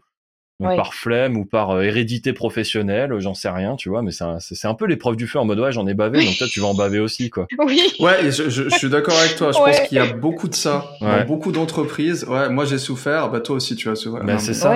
Donc 0.61 0.75
par 0.75 0.93
flemme 0.93 1.37
ou 1.37 1.45
par 1.45 1.71
euh, 1.71 1.83
hérédité 1.83 2.33
professionnelle, 2.33 3.15
j'en 3.21 3.35
sais 3.35 3.49
rien, 3.49 3.77
tu 3.77 3.89
vois, 3.91 4.03
mais 4.03 4.11
c'est 4.11 4.25
un, 4.25 4.39
un, 4.65 4.75
peu 4.75 4.87
l'épreuve 4.87 5.15
du 5.15 5.29
feu 5.29 5.39
en 5.39 5.45
mode 5.45 5.61
ouais, 5.61 5.71
j'en 5.71 5.87
ai 5.87 5.95
bavé, 5.95 6.25
donc 6.25 6.37
toi 6.37 6.49
tu 6.51 6.59
vas 6.59 6.67
en 6.67 6.75
baver 6.75 6.99
aussi, 6.99 7.31
quoi. 7.31 7.47
Oui. 7.59 7.81
Ouais, 8.01 8.33
je, 8.33 8.51
je, 8.51 8.69
suis 8.71 8.89
d'accord 8.89 9.17
avec 9.17 9.37
toi. 9.37 9.53
Je 9.53 9.59
pense 9.59 9.81
qu'il 9.83 9.97
y 9.97 10.01
a 10.01 10.13
beaucoup 10.13 10.49
de 10.49 10.57
ça 10.57 10.91
dans 11.01 11.25
beaucoup 11.27 11.53
d'entreprises. 11.53 12.25
Ouais, 12.25 12.49
moi 12.49 12.65
j'ai 12.65 12.79
souffert, 12.79 13.31
bah 13.31 13.41
toi 13.41 13.55
aussi 13.55 13.77
tu 13.77 13.89
as 13.89 13.95
souffert. 13.95 14.25
Ben, 14.25 14.41
c'est 14.41 14.55
ça. 14.55 14.75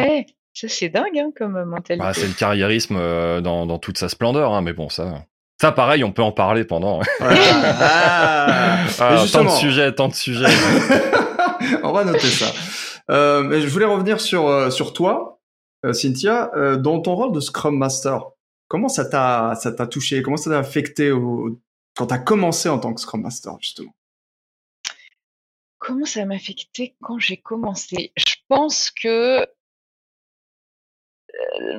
Ça, 0.54 0.68
c'est 0.68 0.90
dingue 0.90 1.18
hein, 1.18 1.30
comme 1.36 1.64
mentalité. 1.64 2.04
Bah, 2.04 2.12
c'est 2.14 2.28
le 2.28 2.34
carriérisme 2.34 2.96
euh, 2.96 3.40
dans, 3.40 3.66
dans, 3.66 3.78
toute 3.78 3.98
sa 3.98 4.08
splendeur, 4.08 4.52
hein, 4.52 4.60
mais 4.60 4.72
bon, 4.72 4.88
ça. 4.88 5.24
Ça, 5.60 5.72
pareil, 5.72 6.02
on 6.02 6.12
peut 6.12 6.22
en 6.22 6.32
parler 6.32 6.64
pendant. 6.64 7.00
ah, 7.20 8.78
ah 8.98 9.24
tant 9.32 9.44
de 9.44 9.50
sujets, 9.50 9.92
tant 9.94 10.08
de 10.08 10.14
sujets. 10.14 10.46
on 11.82 11.92
va 11.92 12.04
noter 12.04 12.26
ça. 12.26 12.52
Euh, 13.10 13.42
mais 13.42 13.60
je 13.60 13.68
voulais 13.68 13.86
revenir 13.86 14.20
sur 14.20 14.48
euh, 14.48 14.70
sur 14.70 14.92
toi, 14.92 15.40
euh, 15.84 15.92
Cynthia, 15.92 16.50
euh, 16.56 16.76
dans 16.76 17.00
ton 17.00 17.14
rôle 17.14 17.32
de 17.32 17.40
Scrum 17.40 17.76
Master. 17.76 18.24
Comment 18.68 18.88
ça 18.88 19.04
t'a 19.04 19.54
ça 19.54 19.72
t'a 19.72 19.86
touché? 19.86 20.22
Comment 20.22 20.36
ça 20.36 20.50
t'a 20.50 20.58
affecté 20.58 21.10
au, 21.10 21.60
quand 21.94 22.06
t'as 22.06 22.18
commencé 22.18 22.68
en 22.68 22.78
tant 22.78 22.94
que 22.94 23.00
Scrum 23.00 23.22
Master 23.22 23.54
justement? 23.60 23.94
Comment 25.78 26.06
ça 26.06 26.24
m'a 26.24 26.36
affecté 26.36 26.96
quand 27.02 27.18
j'ai 27.18 27.36
commencé? 27.36 28.12
Je 28.16 28.34
pense 28.48 28.90
que 28.90 29.46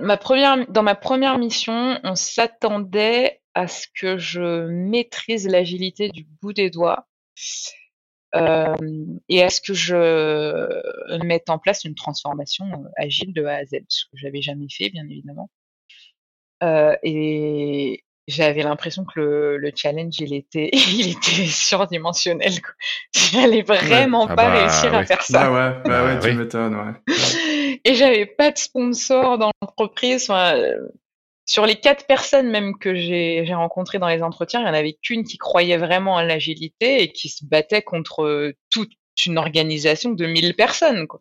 ma 0.02 0.18
première, 0.18 0.68
dans 0.70 0.84
ma 0.84 0.96
première 0.96 1.38
mission, 1.38 2.00
on 2.04 2.16
s'attendait 2.16 3.42
à 3.54 3.68
ce 3.68 3.88
que 4.00 4.18
je 4.18 4.68
maîtrise 4.68 5.48
l'agilité 5.48 6.10
du 6.10 6.26
bout 6.42 6.54
des 6.54 6.70
doigts 6.70 7.08
euh, 8.36 8.76
et 9.30 9.44
à 9.44 9.50
ce 9.50 9.62
que 9.62 9.74
je 9.74 11.24
mette 11.24 11.50
en 11.50 11.60
place 11.60 11.84
une 11.84 11.96
transformation 11.96 12.66
euh, 12.66 12.90
agile 12.98 13.34
de 13.34 13.46
A 13.46 13.58
à 13.58 13.66
Z, 13.66 13.78
ce 13.88 14.06
que 14.06 14.18
j'avais 14.18 14.42
jamais 14.42 14.68
fait, 14.70 14.90
bien 14.90 15.04
évidemment. 15.04 15.50
Euh, 16.64 16.96
et 17.04 18.04
j'avais 18.28 18.64
l'impression 18.64 19.04
que 19.04 19.20
le, 19.20 19.58
le, 19.58 19.72
challenge, 19.76 20.16
il 20.20 20.34
était, 20.34 20.70
il 20.74 21.12
était 21.12 21.46
surdimensionnel. 21.46 22.54
J'allais 23.14 23.62
vraiment 23.62 24.26
ah 24.30 24.36
pas 24.36 24.48
bah 24.48 24.62
réussir 24.62 24.96
à 24.96 25.06
faire 25.06 25.22
ça. 25.22 25.50
Bah 25.50 25.52
ouais, 25.52 25.82
bah 25.86 26.06
ouais, 26.06 26.20
tu 26.20 26.34
m'étonnes, 26.34 26.76
ouais. 26.76 27.14
et 27.86 27.96
j'avais 27.96 28.26
pas 28.26 28.52
de 28.52 28.58
sponsor 28.58 29.38
dans 29.38 29.52
l'entreprise. 29.62 30.30
Enfin, 30.30 30.56
sur 31.46 31.66
les 31.66 31.76
quatre 31.76 32.08
personnes 32.08 32.50
même 32.50 32.78
que 32.78 32.96
j'ai 32.96 33.54
rencontrées 33.54 34.00
dans 34.00 34.08
les 34.08 34.24
entretiens, 34.24 34.62
il 34.62 34.68
y 34.68 34.70
en 34.70 34.74
avait 34.74 34.98
qu'une 35.02 35.24
qui 35.24 35.38
croyait 35.38 35.78
vraiment 35.78 36.18
à 36.18 36.24
l'agilité 36.24 37.04
et 37.04 37.12
qui 37.12 37.30
se 37.30 37.46
battait 37.46 37.82
contre 37.82 38.24
euh, 38.24 38.54
toute 38.70 38.92
une 39.26 39.38
organisation 39.38 40.12
de 40.12 40.26
1000 40.26 40.56
personnes. 40.56 41.08
Quoi. 41.08 41.20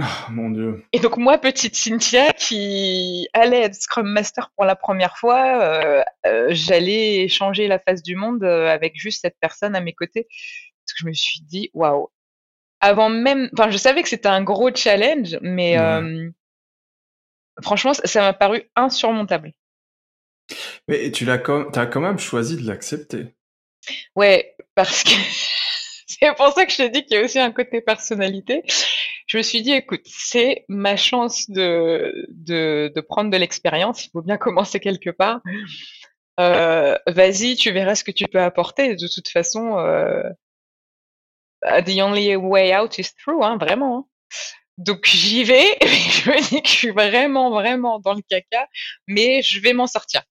Oh, 0.00 0.30
mon 0.30 0.50
dieu. 0.50 0.84
Et 0.92 0.98
donc 0.98 1.16
moi, 1.16 1.38
petite 1.38 1.74
Cynthia, 1.74 2.32
qui 2.32 3.28
allait 3.32 3.62
être 3.62 3.74
Scrum 3.74 4.08
Master 4.08 4.50
pour 4.56 4.64
la 4.64 4.76
première 4.76 5.16
fois, 5.16 5.62
euh, 5.62 6.02
euh, 6.26 6.48
j'allais 6.50 7.28
changer 7.28 7.68
la 7.68 7.78
face 7.78 8.02
du 8.02 8.16
monde 8.16 8.44
avec 8.44 8.94
juste 8.96 9.22
cette 9.22 9.36
personne 9.40 9.76
à 9.76 9.80
mes 9.80 9.92
côtés. 9.92 10.24
Parce 10.24 10.92
que 10.92 11.02
je 11.02 11.06
me 11.06 11.12
suis 11.12 11.40
dit, 11.42 11.70
waouh, 11.74 12.08
avant 12.84 13.08
même, 13.08 13.48
enfin, 13.56 13.70
je 13.70 13.78
savais 13.78 14.02
que 14.02 14.10
c'était 14.10 14.28
un 14.28 14.42
gros 14.42 14.70
challenge, 14.74 15.38
mais 15.40 15.78
euh, 15.78 16.28
franchement, 17.62 17.94
ça 17.94 18.20
m'a 18.20 18.34
paru 18.34 18.70
insurmontable. 18.76 19.52
Mais 20.86 21.10
tu 21.10 21.24
l'as 21.24 21.40
as 21.40 21.86
quand 21.86 22.00
même 22.00 22.18
choisi 22.18 22.56
de 22.56 22.66
l'accepter. 22.66 23.34
Ouais, 24.14 24.54
parce 24.74 25.02
que 25.02 25.10
c'est 26.06 26.36
pour 26.36 26.52
ça 26.52 26.66
que 26.66 26.72
je 26.72 26.76
te 26.76 26.88
dis 26.88 27.06
qu'il 27.06 27.16
y 27.16 27.20
a 27.20 27.24
aussi 27.24 27.38
un 27.38 27.52
côté 27.52 27.80
personnalité. 27.80 28.62
Je 29.26 29.38
me 29.38 29.42
suis 29.42 29.62
dit, 29.62 29.72
écoute, 29.72 30.02
c'est 30.04 30.66
ma 30.68 30.96
chance 30.96 31.48
de, 31.48 32.12
de, 32.28 32.92
de 32.94 33.00
prendre 33.00 33.30
de 33.30 33.36
l'expérience. 33.38 34.04
Il 34.04 34.10
faut 34.10 34.20
bien 34.20 34.36
commencer 34.36 34.78
quelque 34.78 35.08
part. 35.08 35.40
Euh, 36.38 36.98
Vas-y, 37.06 37.56
tu 37.56 37.70
verras 37.70 37.94
ce 37.94 38.04
que 38.04 38.10
tu 38.10 38.26
peux 38.30 38.42
apporter. 38.42 38.94
De 38.94 39.08
toute 39.08 39.28
façon, 39.28 39.78
euh, 39.78 40.22
the 41.84 42.02
only 42.02 42.36
way 42.36 42.72
out 42.74 42.98
is 42.98 43.14
through, 43.22 43.42
hein, 43.42 43.56
vraiment. 43.58 43.98
Hein. 43.98 44.04
Donc 44.78 45.04
j'y 45.04 45.44
vais, 45.44 45.78
je 45.80 46.30
me 46.30 46.48
dis 46.48 46.62
que 46.62 46.68
je 46.68 46.74
suis 46.74 46.90
vraiment, 46.90 47.50
vraiment 47.50 48.00
dans 48.00 48.14
le 48.14 48.22
caca, 48.28 48.66
mais 49.06 49.42
je 49.42 49.60
vais 49.60 49.72
m'en 49.72 49.86
sortir. 49.86 50.22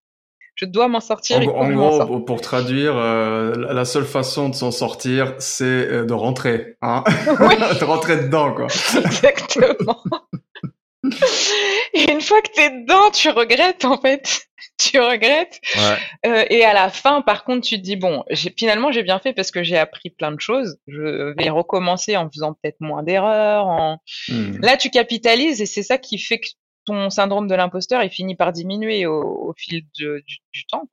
Je 0.55 0.65
dois 0.65 0.87
m'en 0.87 0.99
sortir. 0.99 1.37
En, 1.55 1.71
gros, 1.71 2.19
pour 2.19 2.41
traduire, 2.41 2.95
euh, 2.95 3.55
la 3.55 3.85
seule 3.85 4.05
façon 4.05 4.49
de 4.49 4.55
s'en 4.55 4.69
sortir, 4.69 5.33
c'est 5.39 5.63
euh, 5.65 6.05
de 6.05 6.13
rentrer, 6.13 6.77
hein 6.81 7.03
de 7.25 7.83
rentrer 7.83 8.17
dedans, 8.17 8.53
quoi. 8.53 8.67
Exactement. 8.95 10.03
Et 11.93 12.11
une 12.11 12.21
fois 12.21 12.41
que 12.41 12.51
t'es 12.53 12.69
dedans, 12.69 13.09
tu 13.11 13.29
regrettes 13.29 13.85
en 13.85 13.99
fait. 13.99 14.45
tu 14.91 14.99
regrettes. 14.99 15.59
Euh, 16.25 16.45
et 16.49 16.63
à 16.63 16.73
la 16.73 16.89
fin, 16.89 17.21
par 17.21 17.43
contre, 17.43 17.67
tu 17.67 17.77
te 17.77 17.81
dis 17.81 17.95
bon, 17.95 18.23
finalement 18.57 18.91
j'ai 18.91 19.03
bien 19.03 19.19
fait 19.19 19.33
parce 19.33 19.51
que 19.51 19.63
j'ai 19.63 19.77
appris 19.77 20.09
plein 20.09 20.31
de 20.31 20.39
choses. 20.39 20.77
Je 20.87 21.33
vais 21.37 21.49
recommencer 21.49 22.17
en 22.17 22.29
faisant 22.29 22.53
peut-être 22.53 22.79
moins 22.79 23.03
d'erreurs. 23.03 23.67
En... 23.67 23.99
Hmm. 24.29 24.57
Là, 24.61 24.77
tu 24.77 24.89
capitalises 24.89 25.61
et 25.61 25.65
c'est 25.65 25.83
ça 25.83 25.97
qui 25.97 26.17
fait 26.17 26.39
que 26.39 26.47
ton 26.85 27.09
syndrome 27.09 27.47
de 27.47 27.55
l'imposteur 27.55 28.01
est 28.01 28.09
fini 28.09 28.35
par 28.35 28.51
diminuer 28.51 29.05
au, 29.05 29.53
fil 29.57 29.85
du, 29.95 30.23
temps. 30.69 30.89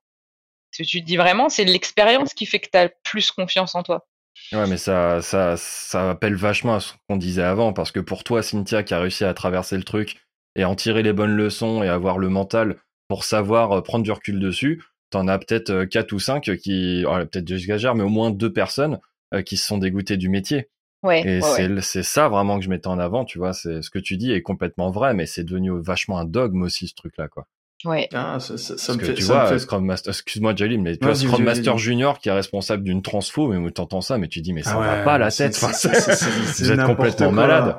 tu 0.72 0.84
te 0.84 1.04
dis 1.04 1.16
vraiment, 1.16 1.48
c'est 1.48 1.64
l'expérience 1.64 2.32
qui 2.32 2.46
fait 2.46 2.60
que 2.60 2.68
tu 2.70 2.78
as 2.78 2.88
plus 3.02 3.32
confiance 3.32 3.74
en 3.74 3.82
toi. 3.82 4.06
Ouais, 4.52 4.68
mais 4.68 4.76
ça, 4.76 5.20
ça, 5.20 5.56
ça 5.56 6.10
appelle 6.10 6.36
vachement 6.36 6.76
à 6.76 6.80
ce 6.80 6.92
qu'on 7.08 7.16
disait 7.16 7.42
avant, 7.42 7.72
parce 7.72 7.90
que 7.90 7.98
pour 7.98 8.22
toi, 8.22 8.42
Cynthia, 8.42 8.84
qui 8.84 8.94
a 8.94 9.00
réussi 9.00 9.24
à 9.24 9.34
traverser 9.34 9.76
le 9.76 9.82
truc 9.82 10.16
et 10.54 10.64
en 10.64 10.76
tirer 10.76 11.02
les 11.02 11.12
bonnes 11.12 11.34
leçons 11.34 11.82
et 11.82 11.88
avoir 11.88 12.18
le 12.18 12.28
mental 12.28 12.76
pour 13.10 13.24
savoir 13.24 13.72
euh, 13.72 13.80
prendre 13.82 14.04
du 14.04 14.12
recul 14.12 14.38
dessus, 14.38 14.84
t'en 15.10 15.26
as 15.26 15.36
peut-être 15.38 15.70
euh, 15.70 15.84
quatre 15.84 16.12
ou 16.12 16.20
cinq 16.20 16.56
qui, 16.62 17.04
oh, 17.04 17.16
peut-être 17.26 17.48
j'exagère, 17.48 17.96
mais 17.96 18.04
au 18.04 18.08
moins 18.08 18.30
deux 18.30 18.52
personnes 18.52 19.00
euh, 19.34 19.42
qui 19.42 19.56
se 19.56 19.66
sont 19.66 19.78
dégoûtées 19.78 20.16
du 20.16 20.28
métier. 20.28 20.68
Ouais, 21.02 21.26
et 21.26 21.40
c'est 21.80 22.02
ça 22.04 22.28
vraiment 22.28 22.58
que 22.58 22.64
je 22.64 22.70
mettais 22.70 22.86
en 22.86 22.98
avant, 22.98 23.24
tu 23.24 23.38
vois. 23.38 23.52
C'est 23.52 23.82
ce 23.82 23.90
que 23.90 23.98
tu 23.98 24.16
dis 24.16 24.30
est 24.30 24.42
complètement 24.42 24.90
vrai, 24.90 25.12
mais 25.12 25.26
c'est 25.26 25.42
devenu 25.42 25.72
vachement 25.80 26.18
un 26.18 26.24
dogme 26.24 26.62
aussi 26.62 26.86
ce 26.86 26.94
truc-là, 26.94 27.26
quoi. 27.26 27.46
Ouais. 27.84 28.06
Ah, 28.12 28.38
ça, 28.38 28.58
ça, 28.58 28.94
me 28.94 29.00
fait, 29.00 29.14
tu 29.14 29.24
vois, 29.24 29.58
Scrum 29.58 29.84
Master, 29.84 30.12
excuse-moi 30.12 30.54
Jalil, 30.54 30.80
mais 30.80 30.96
tu 30.96 31.04
vois, 31.04 31.14
Scrum 31.14 31.42
Master 31.42 31.78
Junior 31.78 32.20
qui 32.20 32.28
est 32.28 32.32
responsable 32.32 32.84
d'une 32.84 33.02
transfo, 33.02 33.48
mais 33.48 33.70
t'entends 33.72 34.02
ça, 34.02 34.18
mais 34.18 34.28
tu 34.28 34.40
dis, 34.40 34.52
mais 34.52 34.62
ça 34.62 34.76
ah 34.76 34.98
va 34.98 35.02
pas 35.02 35.18
la 35.18 35.32
tête. 35.32 35.58
Vous 36.58 36.70
êtes 36.70 36.84
complètement 36.84 37.32
malade. 37.32 37.76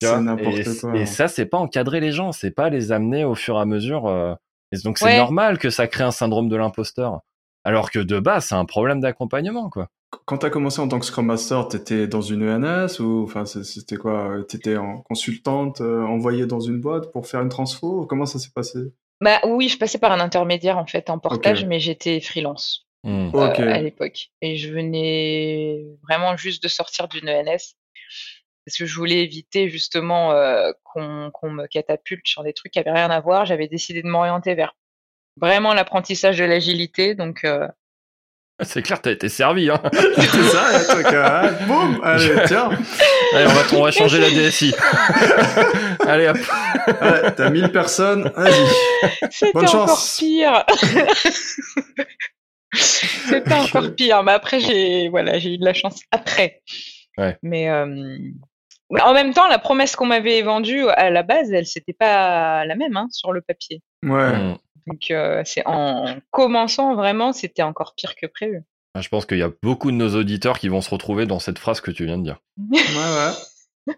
C'est 0.00 0.20
n'importe 0.20 0.80
quoi. 0.80 0.96
Et 0.96 1.06
ça, 1.06 1.28
c'est 1.28 1.46
pas 1.46 1.58
encadrer 1.58 2.00
les 2.00 2.10
gens, 2.10 2.32
c'est 2.32 2.50
pas 2.50 2.68
les 2.68 2.90
amener 2.90 3.24
au 3.24 3.36
fur 3.36 3.56
et 3.56 3.60
à 3.60 3.64
mesure. 3.64 4.08
Euh, 4.08 4.34
et 4.72 4.78
donc 4.84 4.98
c'est 4.98 5.16
normal 5.16 5.58
que 5.58 5.70
ça 5.70 5.86
crée 5.86 6.04
un 6.04 6.10
syndrome 6.10 6.48
de 6.48 6.56
l'imposteur. 6.56 7.20
Alors 7.64 7.90
que 7.90 8.00
de 8.00 8.18
base, 8.18 8.46
c'est 8.46 8.54
un 8.54 8.64
problème 8.64 9.00
d'accompagnement, 9.00 9.70
quoi. 9.70 9.88
Quand 10.26 10.38
tu 10.38 10.46
as 10.46 10.50
commencé 10.50 10.80
en 10.80 10.88
tant 10.88 10.98
que 10.98 11.06
Scrum 11.06 11.26
Master, 11.26 11.68
tu 11.68 11.76
étais 11.76 12.06
dans 12.06 12.20
une 12.20 12.48
ENS 12.48 13.00
ou 13.00 13.22
enfin 13.24 13.46
c'était 13.46 13.96
quoi? 13.96 14.36
Tu 14.48 14.56
étais 14.56 14.76
en 14.76 15.00
consultante 15.00 15.80
euh, 15.80 16.02
envoyée 16.02 16.46
dans 16.46 16.60
une 16.60 16.80
boîte 16.80 17.10
pour 17.12 17.26
faire 17.26 17.40
une 17.40 17.48
transfo? 17.48 18.04
Comment 18.06 18.26
ça 18.26 18.38
s'est 18.38 18.50
passé? 18.54 18.78
Bah 19.22 19.40
oui, 19.46 19.68
je 19.68 19.78
passais 19.78 19.98
par 19.98 20.12
un 20.12 20.20
intermédiaire 20.20 20.76
en 20.78 20.86
fait 20.86 21.08
en 21.08 21.18
portage, 21.18 21.64
mais 21.64 21.80
j'étais 21.80 22.20
freelance 22.20 22.88
mmh. 23.04 23.30
euh, 23.34 23.72
à 23.72 23.80
l'époque. 23.80 24.30
Et 24.42 24.56
je 24.56 24.72
venais 24.72 25.86
vraiment 26.02 26.36
juste 26.36 26.62
de 26.62 26.68
sortir 26.68 27.08
d'une 27.08 27.28
ENS 27.28 27.76
parce 28.64 28.76
que 28.76 28.86
je 28.86 28.94
voulais 28.94 29.22
éviter 29.22 29.68
justement 29.68 30.32
euh, 30.32 30.72
qu'on 30.84 31.50
me 31.50 31.66
catapulte 31.66 32.28
sur 32.28 32.42
des 32.44 32.52
trucs 32.52 32.72
qui 32.72 32.78
avaient 32.78 32.92
rien 32.92 33.10
à 33.10 33.20
voir. 33.20 33.44
J'avais 33.46 33.68
décidé 33.68 34.02
de 34.02 34.08
m'orienter 34.08 34.54
vers 34.54 34.74
vraiment 35.36 35.74
l'apprentissage 35.74 36.38
de 36.38 36.44
l'agilité, 36.44 37.14
donc 37.14 37.44
euh, 37.44 37.66
c'est 38.60 38.82
clair, 38.82 39.00
t'as 39.00 39.10
été 39.10 39.28
servi, 39.28 39.70
hein. 39.70 39.80
c'est 39.92 40.42
ça, 40.44 40.94
truc, 40.94 41.06
hein. 41.06 41.52
boum, 41.66 42.00
allez, 42.04 42.34
tiens. 42.46 42.70
Allez, 43.34 43.46
on 43.46 43.54
va, 43.54 43.78
on 43.78 43.82
va 43.82 43.90
changer 43.90 44.20
la 44.20 44.30
DSI. 44.30 44.74
allez, 46.06 46.28
hop. 46.28 46.38
t'as 47.36 47.50
1000 47.50 47.72
personnes, 47.72 48.30
vas-y. 48.36 49.52
Bonne 49.52 49.66
encore 49.66 49.88
chance. 49.88 50.18
pire. 50.18 50.64
C'était 52.72 53.54
encore 53.54 53.94
pire, 53.94 54.22
mais 54.22 54.32
après, 54.32 54.60
j'ai, 54.60 55.08
voilà, 55.08 55.38
j'ai 55.38 55.54
eu 55.54 55.58
de 55.58 55.64
la 55.64 55.74
chance 55.74 56.00
après. 56.10 56.62
Ouais. 57.18 57.36
Mais, 57.42 57.68
euh... 57.68 58.18
en 59.00 59.14
même 59.14 59.32
temps, 59.32 59.48
la 59.48 59.58
promesse 59.58 59.96
qu'on 59.96 60.06
m'avait 60.06 60.42
vendue 60.42 60.88
à 60.88 61.10
la 61.10 61.22
base, 61.22 61.52
elle, 61.52 61.66
c'était 61.66 61.94
pas 61.94 62.64
la 62.64 62.74
même, 62.74 62.96
hein, 62.96 63.08
sur 63.10 63.32
le 63.32 63.40
papier. 63.40 63.82
Ouais. 64.04 64.36
Mm. 64.36 64.56
Donc 64.86 65.10
euh, 65.10 65.42
c'est 65.44 65.62
en 65.66 66.16
commençant 66.30 66.94
vraiment, 66.94 67.32
c'était 67.32 67.62
encore 67.62 67.94
pire 67.96 68.14
que 68.16 68.26
prévu. 68.26 68.62
Ah, 68.94 69.00
je 69.00 69.08
pense 69.08 69.26
qu'il 69.26 69.38
y 69.38 69.42
a 69.42 69.50
beaucoup 69.62 69.90
de 69.90 69.96
nos 69.96 70.14
auditeurs 70.16 70.58
qui 70.58 70.68
vont 70.68 70.80
se 70.80 70.90
retrouver 70.90 71.24
dans 71.24 71.38
cette 71.38 71.58
phrase 71.58 71.80
que 71.80 71.90
tu 71.90 72.04
viens 72.04 72.18
de 72.18 72.24
dire. 72.24 72.40
ouais, 72.72 72.80
ouais. 73.88 73.94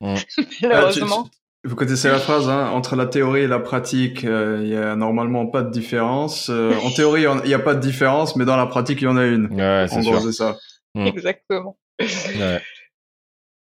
Mm. 0.00 0.14
Malheureusement. 0.62 1.30
vous 1.64 1.76
connaissez 1.76 2.08
la 2.08 2.18
phrase, 2.18 2.48
hein, 2.48 2.68
entre 2.70 2.96
la 2.96 3.06
théorie 3.06 3.42
et 3.42 3.46
la 3.46 3.60
pratique, 3.60 4.24
euh, 4.24 4.60
il 4.62 4.68
y 4.68 4.76
a 4.76 4.96
normalement 4.96 5.46
pas 5.46 5.62
de 5.62 5.70
différence. 5.70 6.50
Euh, 6.50 6.74
en 6.84 6.90
théorie, 6.90 7.24
il 7.44 7.48
n'y 7.48 7.54
a 7.54 7.58
pas 7.58 7.74
de 7.74 7.80
différence, 7.80 8.36
mais 8.36 8.44
dans 8.44 8.56
la 8.56 8.66
pratique, 8.66 9.00
il 9.00 9.04
y 9.04 9.08
en 9.08 9.16
a 9.16 9.24
une. 9.24 9.46
Ouais, 9.46 9.86
c'est 9.88 10.02
sûr. 10.02 10.20
c'est 10.20 10.32
ça. 10.32 10.56
Mm. 10.94 11.06
Exactement. 11.06 11.78
Ouais. 12.00 12.60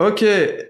Ok, 0.03 0.25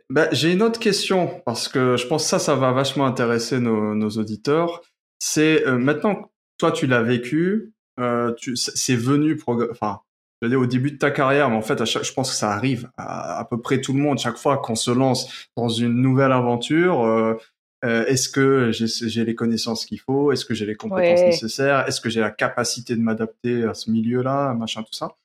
bah, 0.10 0.28
j'ai 0.32 0.52
une 0.52 0.62
autre 0.62 0.80
question 0.80 1.42
parce 1.46 1.68
que 1.68 1.98
je 1.98 2.06
pense 2.08 2.24
que 2.24 2.30
ça, 2.30 2.40
ça 2.40 2.56
va 2.56 2.72
vachement 2.72 3.06
intéresser 3.06 3.60
nos, 3.60 3.96
nos 3.96 4.10
auditeurs 4.10 4.82
c'est 5.24 5.66
euh, 5.66 5.78
maintenant, 5.78 6.32
toi, 6.58 6.74
tu 6.74 6.86
l'as 6.86 7.02
vécu, 7.02 7.72
euh, 7.98 8.34
c'est 8.56 8.96
venu, 8.98 9.40
enfin, 9.72 10.02
je 10.42 10.48
veux 10.48 10.50
dire, 10.50 10.60
au 10.60 10.66
début 10.66 10.92
de 10.92 10.98
ta 10.98 11.12
carrière, 11.12 11.50
mais 11.50 11.56
en 11.56 11.62
fait, 11.62 11.80
à 11.80 11.86
chaque, 11.86 12.04
je 12.04 12.12
pense 12.12 12.32
que 12.32 12.36
ça 12.36 12.52
arrive 12.52 12.92
à, 12.98 13.40
à 13.40 13.46
peu 13.46 13.62
près 13.62 13.80
tout 13.80 13.94
le 13.94 14.00
monde. 14.00 14.20
Chaque 14.20 14.36
fois 14.36 14.58
qu'on 14.58 14.76
se 14.76 14.92
lance 14.92 15.48
dans 15.56 15.70
une 15.70 16.02
nouvelle 16.02 16.34
aventure, 16.34 17.06
euh, 17.06 17.36
euh 17.86 18.06
est-ce 18.08 18.28
que 18.28 18.72
j'ai 18.72 19.24
les 19.24 19.36
connaissances 19.36 19.86
qu'il 19.86 20.02
faut? 20.02 20.34
Est-ce 20.34 20.44
que 20.44 20.54
j'ai 20.54 20.66
les 20.66 20.76
compétences 20.76 21.22
nécessaires? 21.22 21.88
Est-ce 21.88 22.02
que 22.02 22.10
j'ai 22.10 22.20
la 22.20 22.32
capacité 22.32 22.98
de 22.98 23.02
m'adapter 23.02 23.64
à 23.64 23.74
ce 23.74 23.90
milieu-là? 23.92 24.54
Machin, 24.56 24.84
tout 24.84 24.94
ça. 24.94 25.16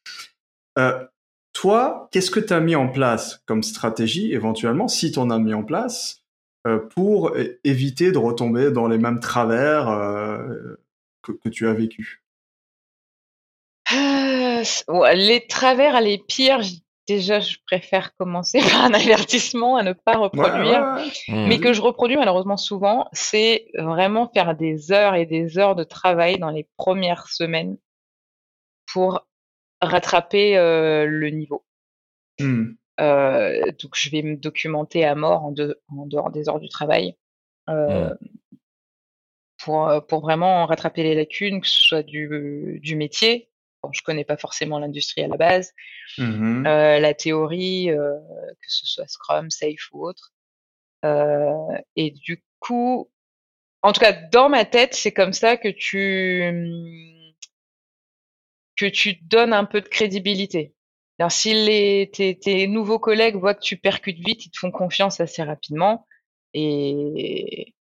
Toi, 1.58 2.08
qu'est-ce 2.12 2.30
que 2.30 2.38
tu 2.38 2.52
as 2.52 2.60
mis 2.60 2.76
en 2.76 2.88
place 2.88 3.42
comme 3.44 3.64
stratégie, 3.64 4.32
éventuellement, 4.32 4.86
si 4.86 5.10
tu 5.10 5.18
en 5.18 5.28
as 5.28 5.40
mis 5.40 5.54
en 5.54 5.64
place, 5.64 6.22
euh, 6.68 6.78
pour 6.78 7.32
éviter 7.64 8.12
de 8.12 8.18
retomber 8.18 8.70
dans 8.70 8.86
les 8.86 8.96
mêmes 8.96 9.18
travers 9.18 9.88
euh, 9.88 10.76
que, 11.20 11.48
tu 11.48 11.66
as 11.66 11.72
vécu? 11.72 12.22
Euh, 13.92 14.62
Les 15.16 15.48
travers 15.48 16.00
les 16.00 16.18
pires, 16.18 16.60
déjà, 17.08 17.40
je 17.40 17.56
préfère 17.66 18.14
commencer 18.14 18.60
par 18.70 18.84
un 18.84 18.94
avertissement 18.94 19.78
à 19.78 19.82
ne 19.82 19.94
pas 19.94 20.16
reproduire, 20.16 21.10
mais 21.26 21.58
que 21.58 21.72
je 21.72 21.82
reproduis 21.82 22.16
malheureusement 22.16 22.56
souvent, 22.56 23.08
c'est 23.10 23.66
vraiment 23.76 24.30
faire 24.32 24.54
des 24.54 24.92
heures 24.92 25.16
et 25.16 25.26
des 25.26 25.58
heures 25.58 25.74
de 25.74 25.82
travail 25.82 26.38
dans 26.38 26.50
les 26.50 26.68
premières 26.76 27.26
semaines 27.26 27.78
pour 28.92 29.27
rattraper 29.80 30.54
le 30.54 31.30
niveau. 31.30 31.64
Mmh. 32.40 32.72
Euh, 33.00 33.60
donc 33.80 33.94
je 33.94 34.10
vais 34.10 34.22
me 34.22 34.36
documenter 34.36 35.04
à 35.04 35.14
mort 35.14 35.44
en, 35.44 35.54
en 35.88 36.06
dehors 36.06 36.30
des 36.30 36.48
heures 36.48 36.58
du 36.58 36.68
travail 36.68 37.16
euh, 37.68 38.12
pour, 39.62 39.88
euh, 39.88 40.00
pour 40.00 40.20
vraiment 40.20 40.66
rattraper 40.66 41.04
les 41.04 41.14
lacunes, 41.14 41.60
que 41.60 41.68
ce 41.68 41.78
soit 41.78 42.02
du, 42.02 42.80
du 42.82 42.96
métier. 42.96 43.50
Bon, 43.82 43.92
je 43.92 44.02
connais 44.02 44.24
pas 44.24 44.36
forcément 44.36 44.80
l'industrie 44.80 45.22
à 45.22 45.28
la 45.28 45.36
base, 45.36 45.72
mmh 46.18 46.64
la 46.64 47.14
théorie, 47.14 47.90
que 47.90 48.66
ce 48.66 48.86
soit 48.86 49.06
Scrum, 49.06 49.50
Safe 49.50 49.92
ou 49.92 50.04
autre. 50.04 50.32
et 51.04 52.10
du 52.10 52.42
coup, 52.58 53.08
en 53.82 53.92
tout 53.92 54.00
cas 54.00 54.12
dans 54.12 54.48
ma 54.48 54.64
tête, 54.64 54.94
c'est 54.94 55.12
comme 55.12 55.32
ça 55.32 55.56
que 55.56 55.68
tu 55.68 56.42
que 58.78 58.86
tu 58.86 59.14
donnes 59.22 59.52
un 59.52 59.64
peu 59.64 59.80
de 59.80 59.88
crédibilité. 59.88 60.72
Si 61.30 62.08
tes, 62.12 62.66
nouveaux 62.68 63.00
collègues 63.00 63.36
voient 63.36 63.54
que 63.54 63.60
tu 63.60 63.76
percutes 63.76 64.18
vite, 64.18 64.46
ils 64.46 64.50
te 64.50 64.58
font 64.58 64.70
confiance 64.70 65.20
assez 65.20 65.42
rapidement. 65.42 66.06
Et 66.54 67.74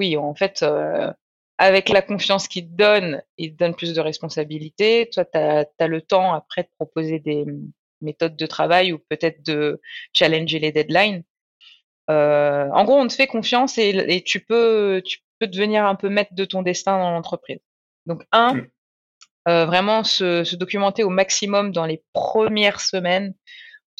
oui, 0.00 0.16
en 0.16 0.34
fait, 0.34 0.62
euh, 0.62 1.12
avec 1.58 1.88
la 1.88 2.02
confiance 2.02 2.48
qu'ils 2.48 2.68
te 2.68 2.74
donnent, 2.74 3.22
ils 3.36 3.52
te 3.52 3.58
donnent 3.58 3.74
plus 3.74 3.94
de 3.94 4.00
responsabilités. 4.00 5.08
Toi, 5.12 5.24
tu 5.24 5.38
as, 5.38 5.86
le 5.86 6.02
temps 6.02 6.32
après 6.34 6.64
de 6.64 6.70
proposer 6.76 7.20
des 7.20 7.44
méthodes 8.00 8.36
de 8.36 8.46
travail 8.46 8.92
ou 8.92 8.98
peut-être 8.98 9.44
de 9.44 9.80
challenger 10.12 10.58
les 10.58 10.72
deadlines. 10.72 11.22
Euh, 12.10 12.68
en 12.72 12.84
gros, 12.84 12.96
on 12.96 13.06
te 13.06 13.12
fait 13.12 13.26
confiance 13.28 13.78
et, 13.78 14.22
tu 14.24 14.40
peux 14.40 15.02
tu 15.04 15.18
peux 15.38 15.46
devenir 15.46 15.84
un 15.84 15.94
peu 15.94 16.08
maître 16.08 16.34
de 16.34 16.44
ton 16.44 16.62
destin 16.62 16.98
dans 16.98 17.12
l'entreprise. 17.12 17.60
Donc, 18.06 18.24
un, 18.32 18.54
mmh. 18.54 18.68
Euh, 19.48 19.64
vraiment 19.66 20.04
se, 20.04 20.54
documenter 20.56 21.04
au 21.04 21.08
maximum 21.10 21.72
dans 21.72 21.86
les 21.86 22.02
premières 22.12 22.80
semaines 22.80 23.34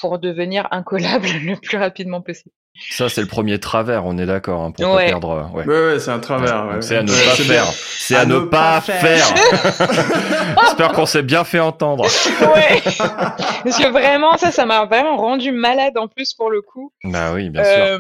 pour 0.01 0.19
devenir 0.19 0.69
incollable 0.71 1.27
le 1.45 1.57
plus 1.57 1.79
rapidement 1.79 2.21
possible. 2.21 2.55
Ça, 2.91 3.09
c'est 3.09 3.23
le 3.23 3.27
premier 3.27 3.59
travers, 3.59 4.05
on 4.05 4.19
est 4.19 4.27
d'accord, 4.27 4.63
hein, 4.63 4.71
pour 4.71 4.85
Ouais. 4.95 5.05
pas 5.07 5.11
perdre. 5.11 5.51
Ouais. 5.53 5.65
Ouais, 5.67 5.87
ouais, 5.93 5.99
c'est 5.99 6.11
un 6.11 6.21
travers. 6.21 6.77
C'est 6.81 6.97
à 6.97 7.03
ne 7.03 7.09
pas 7.09 7.35
faire. 7.35 7.65
C'est 8.09 8.17
à, 8.17 8.25
ne 8.27 8.39
pas 8.39 8.81
faire. 8.81 9.25
J'espère 10.63 10.93
qu'on 10.93 11.07
s'est 11.07 11.23
bien 11.23 11.45
fait 11.45 11.61
entendre. 11.61 12.05
Ouais. 12.05 12.81
Parce 12.85 13.79
que 13.79 13.91
vraiment, 13.91 14.37
ça, 14.37 14.51
ça 14.51 14.67
m'a 14.67 14.85
vraiment 14.87 15.17
rendu 15.17 15.53
malade 15.53 15.97
en 15.99 16.09
plus 16.09 16.33
pour 16.35 16.51
le 16.51 16.63
coup. 16.63 16.93
Bah 17.05 17.33
oui, 17.35 17.51
bien 17.51 17.65
sûr. 17.65 17.73
Euh, 17.77 17.99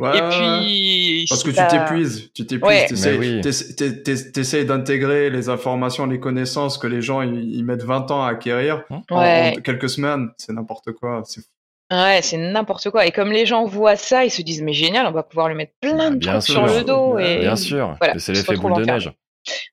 Ouais, 0.00 0.18
et 0.18 0.22
puis. 0.28 1.26
Parce 1.28 1.44
que 1.44 1.50
tu 1.50 1.66
t'épuises, 1.68 2.30
tu 2.34 2.44
t'épuises, 2.46 2.68
Ouais. 2.68 2.86
t'essayes, 2.88 4.60
oui. 4.60 4.64
d'intégrer 4.64 5.30
les 5.30 5.48
informations, 5.48 6.06
les 6.06 6.18
connaissances 6.18 6.78
que 6.78 6.88
les 6.88 7.00
gens 7.00 7.22
ils, 7.22 7.54
ils 7.54 7.64
mettent 7.64 7.84
20 7.84 8.10
ans 8.10 8.24
à 8.24 8.30
acquérir 8.30 8.82
en, 8.90 9.02
Ouais. 9.16 9.54
en 9.56 9.60
quelques 9.60 9.88
semaines, 9.88 10.30
c'est 10.36 10.52
n'importe 10.52 10.90
quoi. 10.92 11.22
C'est 11.24 11.42
fou. 11.42 11.46
Ouais, 11.92 12.20
c'est 12.22 12.38
n'importe 12.38 12.90
quoi. 12.90 13.06
Et 13.06 13.12
comme 13.12 13.30
les 13.30 13.46
gens 13.46 13.66
voient 13.66 13.94
ça, 13.96 14.24
ils 14.24 14.30
se 14.30 14.42
disent, 14.42 14.62
mais 14.62 14.72
génial, 14.72 15.06
on 15.06 15.12
va 15.12 15.22
pouvoir 15.22 15.48
lui 15.48 15.54
mettre 15.54 15.74
plein 15.80 16.10
de 16.10 16.16
Bah, 16.16 16.32
bien 16.32 16.32
trucs 16.40 16.42
sur 16.56 16.66
le 16.66 16.82
dos. 16.82 17.16
Bien 17.16 17.26
Et... 17.26 17.38
Bien 17.40 17.56
sûr. 17.56 17.94
voilà, 18.00 18.18
c'est 18.18 18.32
l'effet 18.32 18.56
boule 18.56 18.74
de 18.74 18.84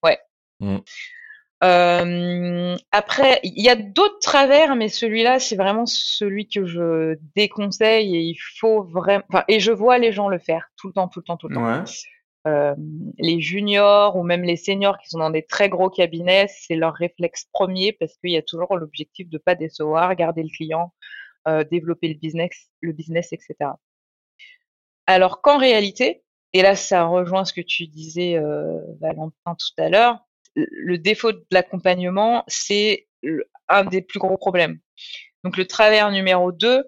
neige. 0.04 0.82
Euh, 1.63 2.75
après, 2.92 3.40
il 3.44 3.62
y 3.62 3.70
a 3.70 3.75
d'autres 3.75 4.20
travers, 4.20 4.75
mais 4.75 4.90
celui-là, 4.90 5.40
c'est 5.40 5.56
vraiment 5.56 5.86
celui 5.86 6.48
que 6.48 6.66
je 6.66 7.18
déconseille 7.36 8.16
et 8.16 8.22
il 8.22 8.38
faut 8.60 8.84
vraiment. 8.84 9.24
Enfin, 9.30 9.44
et 9.48 9.60
je 9.60 9.72
vois 9.72 10.00
les 10.00 10.12
gens 10.12 10.28
le 10.28 10.40
faire 10.40 10.72
tout 10.75 10.88
le 10.88 10.94
temps, 10.94 11.08
tout 11.08 11.20
le 11.20 11.24
temps, 11.24 11.38
tout 11.38 11.50
le 11.50 11.56
temps. 11.56 11.66
Ouais. 11.66 11.84
Euh, 12.48 12.74
les 13.20 13.40
juniors 13.40 14.16
ou 14.16 14.24
même 14.24 14.42
les 14.42 14.56
seniors 14.56 14.98
qui 14.98 15.10
sont 15.10 15.20
dans 15.20 15.30
des 15.30 15.44
très 15.44 15.70
gros 15.70 15.92
cabinets, 15.92 16.48
c'est 16.50 16.75
leur 16.75 16.96
réflexe 16.96 17.46
premier 17.54 17.94
parce 17.94 18.18
qu'il 18.18 18.32
y 18.32 18.38
a 18.38 18.42
toujours 18.42 18.75
l'objectif 18.78 19.30
de 19.30 19.38
pas 19.38 19.54
décevoir, 19.54 20.16
garder 20.16 20.42
le 20.42 20.50
client, 20.50 20.92
euh, 21.48 21.63
développer 21.63 22.08
le 22.08 22.16
business, 22.16 22.72
le 22.82 22.94
business, 22.94 23.32
etc. 23.34 23.56
Alors 25.06 25.42
qu'en 25.42 25.60
réalité, 25.60 26.24
et 26.53 26.62
là 26.62 26.75
ça 26.75 27.05
rejoint 27.05 27.46
ce 27.46 27.53
que 27.53 27.62
tu 27.62 27.88
disais 27.88 28.36
euh, 28.36 28.79
Valentin 29.00 29.55
tout 29.58 29.81
à 29.81 29.89
l'heure, 29.89 30.20
le 30.55 30.98
défaut 30.98 31.31
de 31.31 31.46
l'accompagnement, 31.51 32.43
c'est 32.48 33.08
un 33.70 33.86
des 33.86 34.01
plus 34.01 34.20
gros 34.20 34.38
problèmes. 34.38 34.79
Donc 35.43 35.58
le 35.58 35.65
travers 35.65 36.12
numéro 36.12 36.51
2, 36.51 36.84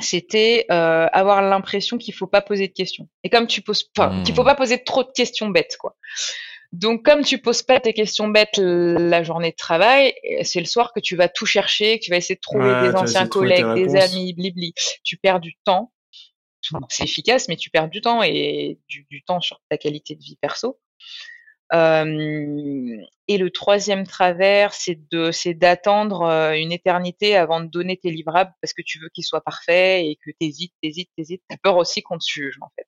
c'était 0.00 0.66
euh, 0.70 1.06
avoir 1.12 1.42
l'impression 1.42 1.98
qu'il 1.98 2.14
faut 2.14 2.26
pas 2.26 2.40
poser 2.40 2.68
de 2.68 2.72
questions. 2.72 3.08
Et 3.24 3.30
comme 3.30 3.46
tu 3.46 3.62
poses 3.62 3.82
pas, 3.82 4.22
qu'il 4.24 4.34
faut 4.34 4.44
pas 4.44 4.54
poser 4.54 4.82
trop 4.82 5.04
de 5.04 5.10
questions 5.14 5.48
bêtes, 5.48 5.76
quoi. 5.78 5.96
Donc 6.72 7.04
comme 7.04 7.24
tu 7.24 7.38
poses 7.38 7.62
pas 7.62 7.80
tes 7.80 7.94
questions 7.94 8.28
bêtes 8.28 8.58
la 8.58 9.22
journée 9.22 9.50
de 9.50 9.56
travail, 9.56 10.12
euh, 10.30 10.42
c'est 10.42 10.60
le 10.60 10.66
soir 10.66 10.92
que 10.92 11.00
tu 11.00 11.16
vas 11.16 11.28
tout 11.28 11.46
chercher, 11.46 11.98
que 11.98 12.04
tu 12.04 12.10
vas 12.10 12.18
essayer 12.18 12.34
de 12.34 12.40
trouver 12.40 12.70
Ouais, 12.70 12.90
des 12.90 12.96
anciens 12.96 13.26
collègues, 13.26 13.74
des 13.74 13.96
amis, 13.96 14.34
blibli. 14.34 14.74
Tu 15.02 15.16
perds 15.16 15.40
du 15.40 15.54
temps. 15.64 15.92
C'est 16.88 17.04
efficace, 17.04 17.48
mais 17.48 17.56
tu 17.56 17.70
perds 17.70 17.88
du 17.88 18.00
temps 18.00 18.22
et 18.22 18.78
du, 18.88 19.22
temps 19.26 19.40
sur 19.40 19.60
ta 19.68 19.78
qualité 19.78 20.14
de 20.14 20.22
vie 20.22 20.36
perso. 20.40 20.78
Et 23.28 23.36
le 23.36 23.50
troisième 23.50 24.06
travers, 24.06 24.72
c'est 24.72 25.54
d'attendre 25.54 26.22
euh, 26.22 26.52
une 26.52 26.72
éternité 26.72 27.36
avant 27.36 27.60
de 27.60 27.66
donner 27.66 27.98
tes 27.98 28.10
livrables 28.10 28.52
parce 28.62 28.72
que 28.72 28.80
tu 28.80 28.98
veux 28.98 29.10
qu'ils 29.10 29.24
soient 29.24 29.42
parfaits 29.42 30.02
et 30.02 30.18
que 30.24 30.30
t'hésites, 30.40 30.72
t'hésites, 30.82 31.10
t'hésites. 31.14 31.42
T'as 31.46 31.58
peur 31.58 31.76
aussi 31.76 32.02
qu'on 32.02 32.16
te 32.16 32.24
juge, 32.26 32.56
en 32.62 32.70
fait. 32.74 32.86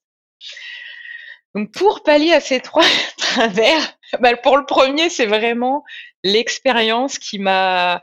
Donc, 1.54 1.72
pour 1.72 2.02
pallier 2.02 2.32
à 2.32 2.40
ces 2.40 2.60
trois 2.60 2.86
travers, 3.18 3.98
bah, 4.20 4.34
pour 4.36 4.56
le 4.56 4.64
premier, 4.64 5.10
c'est 5.10 5.26
vraiment 5.26 5.84
l'expérience 6.24 7.18
qui 7.18 7.38
m'a, 7.38 8.02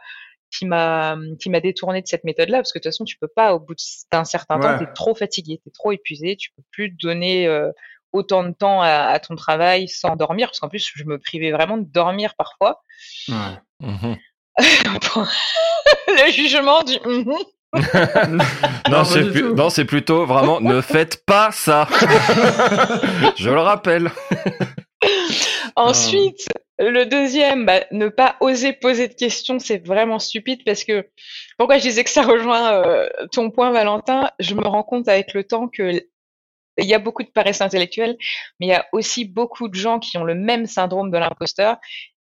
qui 0.58 0.66
m'a, 0.66 1.18
qui 1.40 1.50
m'a 1.50 1.60
détourné 1.60 2.02
de 2.02 2.08
cette 2.08 2.24
méthode-là, 2.24 2.58
parce 2.60 2.72
que 2.74 2.80
de 2.80 2.84
toute 2.84 2.92
façon, 2.92 3.06
tu 3.06 3.18
peux 3.18 3.28
pas, 3.28 3.54
au 3.54 3.60
bout 3.60 3.76
d'un 4.12 4.24
certain 4.26 4.60
temps, 4.60 4.70
Ouais. 4.70 4.80
t'es 4.80 4.92
trop 4.94 5.16
fatigué, 5.16 5.60
t'es 5.64 5.72
trop 5.72 5.92
épuisé, 5.92 6.36
tu 6.36 6.52
peux 6.56 6.64
plus 6.72 6.90
donner 6.90 7.48
euh, 7.48 7.72
autant 8.14 8.44
de 8.44 8.52
temps 8.54 8.82
à, 8.82 8.90
à 8.90 9.20
ton 9.20 9.36
travail 9.36 9.88
sans 9.88 10.16
dormir, 10.16 10.48
parce 10.48 10.60
qu'en 10.60 10.70
plus, 10.70 10.92
je 10.96 11.04
me 11.04 11.20
privais 11.20 11.52
vraiment 11.52 11.78
de 11.78 11.86
dormir 11.86 12.34
parfois. 12.38 12.82
Ouais. 13.30 13.60
Pour 15.02 15.28
le 16.08 16.32
jugement 16.32 16.82
du 16.84 16.94
mhm. 17.06 17.36
Non, 18.90 19.04
c'est 19.04 19.24
non, 19.56 19.70
c'est 19.70 19.86
plutôt 19.86 20.26
vraiment 20.26 20.60
ne 20.62 20.82
faites 20.82 21.24
pas 21.26 21.52
ça. 21.52 21.88
Je 23.36 23.50
le 23.50 23.60
rappelle. 23.60 24.10
Ensuite, 25.76 26.48
le 26.80 27.06
deuxième, 27.06 27.66
bah, 27.66 27.86
ne 27.92 28.08
pas 28.10 28.38
oser 28.40 28.74
poser 28.74 29.08
de 29.08 29.14
questions, 29.14 29.60
c'est 29.60 29.86
vraiment 29.86 30.20
stupide 30.20 30.64
parce 30.66 30.84
que 30.84 31.10
pourquoi 31.58 31.78
je 31.78 31.84
disais 31.84 32.04
que 32.04 32.10
ça 32.10 32.22
rejoint 32.24 32.74
euh, 32.74 33.10
ton 33.32 33.50
point, 33.52 33.72
Valentin, 33.72 34.30
je 34.40 34.54
me 34.56 34.68
rends 34.68 34.84
compte 34.84 35.08
avec 35.08 35.34
le 35.34 35.44
temps 35.44 35.68
que 35.68 36.04
il 36.80 36.86
y 36.86 36.94
a 36.94 37.00
beaucoup 37.00 37.24
de 37.24 37.30
paresse 37.30 37.62
intellectuelle, 37.62 38.16
mais 38.60 38.68
il 38.68 38.70
y 38.70 38.74
a 38.74 38.86
aussi 38.92 39.26
beaucoup 39.26 39.68
de 39.68 39.74
gens 39.74 39.98
qui 39.98 40.18
ont 40.20 40.24
le 40.24 40.36
même 40.36 40.68
syndrome 40.68 41.10
de 41.10 41.18
l'imposteur 41.18 41.78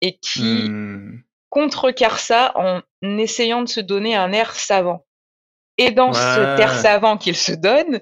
et 0.00 0.18
qui 0.18 0.42
Hmm. 0.42 1.18
contrecarrent 1.50 2.18
ça 2.18 2.52
en 2.56 2.82
essayant 3.18 3.62
de 3.62 3.68
se 3.68 3.80
donner 3.80 4.16
un 4.16 4.32
air 4.32 4.52
savant. 4.54 5.06
Et 5.78 5.92
dans 5.92 6.08
Ouais. 6.12 6.18
cet 6.18 6.58
air 6.58 6.74
savant 6.74 7.16
qu'ils 7.16 7.36
se 7.36 7.52
donnent, 7.52 8.00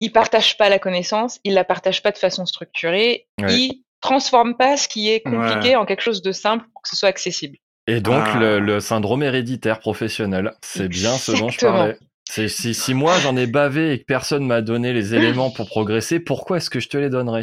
ils 0.00 0.12
partagent 0.12 0.56
pas 0.56 0.68
la 0.68 0.78
connaissance, 0.78 1.40
ils 1.44 1.54
la 1.54 1.64
partagent 1.64 2.02
pas 2.02 2.12
de 2.12 2.18
façon 2.18 2.46
structurée, 2.46 3.26
Ouais. 3.40 3.52
ils 3.52 3.84
transforment 4.00 4.56
pas 4.56 4.76
ce 4.76 4.88
qui 4.88 5.10
est 5.10 5.20
compliqué 5.20 5.70
Ouais. 5.70 5.76
en 5.76 5.84
quelque 5.84 6.02
chose 6.02 6.22
de 6.22 6.32
simple 6.32 6.64
pour 6.72 6.82
que 6.82 6.88
ce 6.88 6.96
soit 6.96 7.08
accessible. 7.08 7.56
Et 7.86 8.00
donc, 8.00 8.22
Ah. 8.26 8.38
le, 8.38 8.58
le 8.60 8.80
syndrome 8.80 9.22
héréditaire 9.22 9.80
professionnel, 9.80 10.52
c'est 10.62 10.88
bien 10.88 11.12
ce 11.14 11.32
dont 11.32 11.48
je 11.48 11.58
parlais. 11.58 11.96
C'est 12.30 12.48
si, 12.48 12.74
si 12.74 12.92
moi 12.92 13.14
j'en 13.22 13.34
ai 13.36 13.46
bavé 13.46 13.92
et 13.92 13.98
que 14.00 14.04
personne 14.04 14.46
m'a 14.46 14.60
donné 14.60 14.92
les 14.92 15.14
éléments 15.14 15.50
pour 15.50 15.66
progresser, 15.68 16.20
pourquoi 16.20 16.58
est-ce 16.58 16.68
que 16.68 16.80
je 16.80 16.88
te 16.90 16.98
les 16.98 17.08
donnerais? 17.08 17.42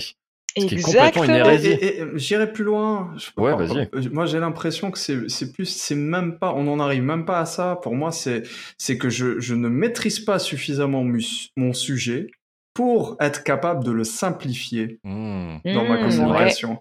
Ce 0.58 0.66
qui 0.68 0.76
est 0.76 0.82
complètement 0.82 1.24
une 1.26 1.32
hérésie. 1.32 1.76
J'irai 2.14 2.54
plus 2.54 2.64
loin. 2.64 3.12
Je- 3.18 3.30
Ouais, 3.42 3.56
vas-y. 3.56 3.90
Euh, 3.94 4.10
Moi, 4.14 4.26
j'ai 4.28 4.40
l'impression 4.40 4.92
que 4.92 4.98
c'est 5.00 5.28
c'est 5.28 5.52
plus, 5.52 5.66
c'est 5.66 5.96
même 5.96 6.38
pas, 6.38 6.54
on 6.54 6.64
n'en 6.64 6.80
arrive 6.80 7.02
même 7.04 7.26
pas 7.26 7.40
à 7.40 7.46
ça. 7.46 7.80
Pour 7.82 7.94
moi, 7.96 8.12
c'est 8.14 8.44
c'est 8.78 8.98
que 8.98 9.10
je, 9.10 9.40
je 9.40 9.54
ne 9.56 9.68
maîtrise 9.68 10.20
pas 10.20 10.38
suffisamment 10.40 11.04
mus- 11.04 11.50
mon 11.58 11.74
sujet 11.74 12.28
pour 12.76 13.16
être 13.20 13.44
capable 13.44 13.84
de 13.84 13.90
le 13.92 14.04
simplifier 14.04 15.00
Hmm, 15.04 15.58
dans 15.66 15.86
ma 15.86 15.98
Mmh, 15.98 16.02
communication. 16.04 16.80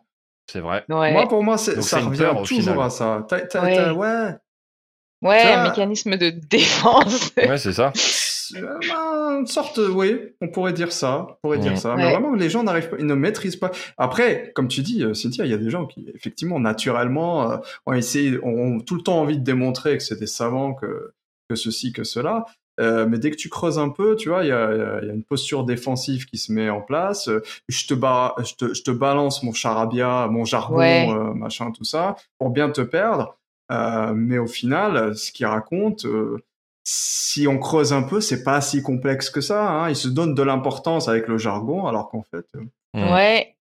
c'est 0.50 0.60
vrai. 0.60 0.84
Ouais, 0.90 1.12
Moi, 1.12 1.26
pour 1.28 1.42
moi, 1.42 1.56
Donc, 1.56 1.82
ça 1.84 2.00
revient 2.00 2.18
peur, 2.18 2.42
toujours 2.42 2.48
final. 2.72 2.80
à 2.80 2.90
ça. 2.90 3.24
T'as- 3.28 3.40
t'as- 3.42 3.62
Ouais. 3.62 3.74
t'as- 3.76 3.94
ouais. 3.94 4.30
ouais, 5.22 5.42
ça- 5.42 5.62
mécanisme 5.62 6.16
de 6.18 6.30
défense. 6.30 7.30
Ouais, 7.38 7.58
c'est 7.58 7.72
ça. 7.72 7.92
Euh, 8.56 8.78
ben, 8.88 9.38
une 9.40 9.46
sorte, 9.46 9.78
oui, 9.78 10.20
on 10.42 10.48
pourrait 10.48 10.74
dire 10.74 10.92
ça, 10.92 11.26
on 11.30 11.34
pourrait 11.42 11.58
dire 11.58 11.78
ça. 11.78 11.94
Mais 11.96 12.10
vraiment, 12.10 12.34
les 12.34 12.50
gens 12.50 12.62
n'arrivent 12.62 12.90
pas, 12.90 12.96
ils 12.98 13.06
ne 13.06 13.14
maîtrisent 13.14 13.56
pas. 13.56 13.70
Après, 13.96 14.52
comme 14.54 14.68
tu 14.68 14.82
dis, 14.82 15.02
euh, 15.02 15.14
Cynthia, 15.14 15.46
il 15.46 15.50
y 15.50 15.54
a 15.54 15.58
des 15.58 15.70
gens 15.70 15.86
qui, 15.86 16.06
effectivement, 16.14 16.60
naturellement, 16.60 17.50
euh, 17.52 17.56
ont 17.86 17.94
essayé, 17.94 18.38
ont 18.42 18.80
tout 18.80 18.96
le 18.96 19.02
temps 19.02 19.18
envie 19.20 19.38
de 19.38 19.42
démontrer 19.44 19.96
que 19.96 20.02
c'est 20.02 20.18
des 20.20 20.26
savants, 20.26 20.74
que, 20.74 21.14
que 21.48 21.54
ceci, 21.56 21.92
que 21.94 22.04
cela. 22.04 22.44
Euh, 22.80 23.06
mais 23.06 23.18
dès 23.18 23.30
que 23.30 23.36
tu 23.36 23.48
creuses 23.48 23.78
un 23.78 23.88
peu, 23.88 24.16
tu 24.16 24.28
vois, 24.30 24.42
il 24.42 24.48
y 24.48 24.52
a, 24.52 24.72
il 24.74 24.78
y 24.78 24.82
a- 24.82 24.98
il 25.02 25.06
y 25.06 25.10
a 25.10 25.14
une 25.14 25.22
posture 25.22 25.64
défensive 25.64 26.26
qui 26.26 26.38
se 26.38 26.52
met 26.52 26.68
en 26.70 26.80
place. 26.80 27.28
Euh, 27.28 27.40
Je 27.68 27.86
te, 27.86 27.94
ba- 27.94 28.34
je 28.44 28.54
te, 28.54 28.74
je 28.74 28.82
te 28.82 28.90
balance 28.90 29.42
mon 29.44 29.52
charabia, 29.52 30.26
mon 30.28 30.44
jargon, 30.44 30.76
Ouais. 30.78 31.08
euh, 31.08 31.34
machin, 31.34 31.70
tout 31.70 31.84
ça, 31.84 32.16
pour 32.38 32.50
bien 32.50 32.70
te 32.70 32.80
perdre. 32.80 33.36
Euh, 33.72 34.12
mais 34.14 34.38
au 34.38 34.46
final, 34.48 35.16
ce 35.16 35.30
qu'il 35.32 35.46
raconte, 35.46 36.04
euh, 36.04 36.38
si 36.82 37.46
on 37.48 37.58
creuse 37.58 37.92
un 37.92 38.02
peu, 38.02 38.20
c'est 38.20 38.42
pas 38.44 38.60
si 38.60 38.82
complexe 38.82 39.30
que 39.30 39.40
ça. 39.40 39.68
Hein. 39.70 39.88
Il 39.88 39.96
se 39.96 40.08
donne 40.08 40.34
de 40.34 40.42
l'importance 40.42 41.08
avec 41.08 41.28
le 41.28 41.38
jargon, 41.38 41.86
alors 41.86 42.08
qu'en 42.10 42.24
fait. 42.30 42.44
Ouais. 42.94 43.56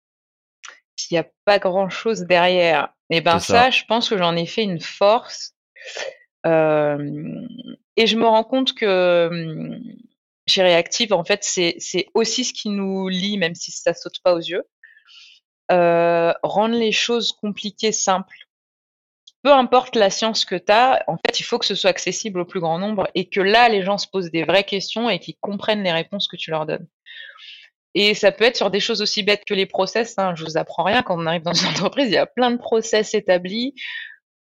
S'il 0.95 1.15
n'y 1.15 1.19
a 1.19 1.27
pas 1.45 1.59
grand 1.59 1.89
chose 1.89 2.21
derrière. 2.21 2.93
Et 3.09 3.21
ben 3.21 3.39
ça, 3.39 3.63
ça. 3.63 3.69
je 3.69 3.83
pense 3.87 4.09
que 4.09 4.17
j'en 4.17 4.35
ai 4.35 4.45
fait 4.45 4.63
une 4.63 4.79
force. 4.81 5.53
Euh, 6.45 6.97
et 7.97 8.07
je 8.07 8.17
me 8.17 8.25
rends 8.25 8.43
compte 8.43 8.73
que 8.73 9.29
hum, 9.31 9.83
chez 10.47 10.61
Reactive, 10.61 11.13
en 11.13 11.23
fait, 11.23 11.43
c'est 11.43 11.77
aussi 12.13 12.43
ce 12.43 12.53
qui 12.53 12.69
nous 12.69 13.07
lie, 13.07 13.37
même 13.37 13.55
si 13.55 13.71
ça 13.71 13.93
saute 13.93 14.19
pas 14.23 14.33
aux 14.33 14.39
yeux. 14.39 14.63
Rendre 15.69 16.75
les 16.75 16.91
choses 16.91 17.31
compliquées 17.31 17.91
simples. 17.91 18.35
Peu 19.43 19.51
importe 19.51 19.95
la 19.97 20.09
science 20.09 20.45
que 20.45 20.55
tu 20.55 20.71
as, 20.71 21.03
en 21.07 21.17
fait, 21.17 21.39
il 21.39 21.43
faut 21.43 21.59
que 21.59 21.65
ce 21.65 21.75
soit 21.75 21.89
accessible 21.89 22.39
au 22.39 22.45
plus 22.45 22.61
grand 22.61 22.79
nombre 22.79 23.09
et 23.13 23.29
que 23.29 23.41
là, 23.41 23.67
les 23.67 23.83
gens 23.83 23.97
se 23.97 24.07
posent 24.07 24.31
des 24.31 24.43
vraies 24.43 24.63
questions 24.63 25.09
et 25.09 25.19
qu'ils 25.19 25.35
comprennent 25.41 25.83
les 25.83 25.91
réponses 25.91 26.27
que 26.29 26.37
tu 26.37 26.49
leur 26.49 26.65
donnes. 26.65 26.87
Et 27.93 28.15
ça 28.15 28.31
peut 28.31 28.45
être 28.45 28.55
sur 28.55 28.71
des 28.71 28.79
choses 28.79 29.01
aussi 29.01 29.21
bêtes 29.21 29.43
que 29.45 29.53
les 29.53 29.65
process. 29.65 30.17
Hein. 30.17 30.33
Je 30.35 30.43
vous 30.43 30.57
apprends 30.57 30.83
rien 30.83 31.03
quand 31.03 31.21
on 31.21 31.25
arrive 31.25 31.43
dans 31.43 31.53
une 31.53 31.67
entreprise. 31.71 32.07
Il 32.07 32.13
y 32.13 32.17
a 32.17 32.25
plein 32.25 32.51
de 32.51 32.57
process 32.57 33.13
établis. 33.13 33.75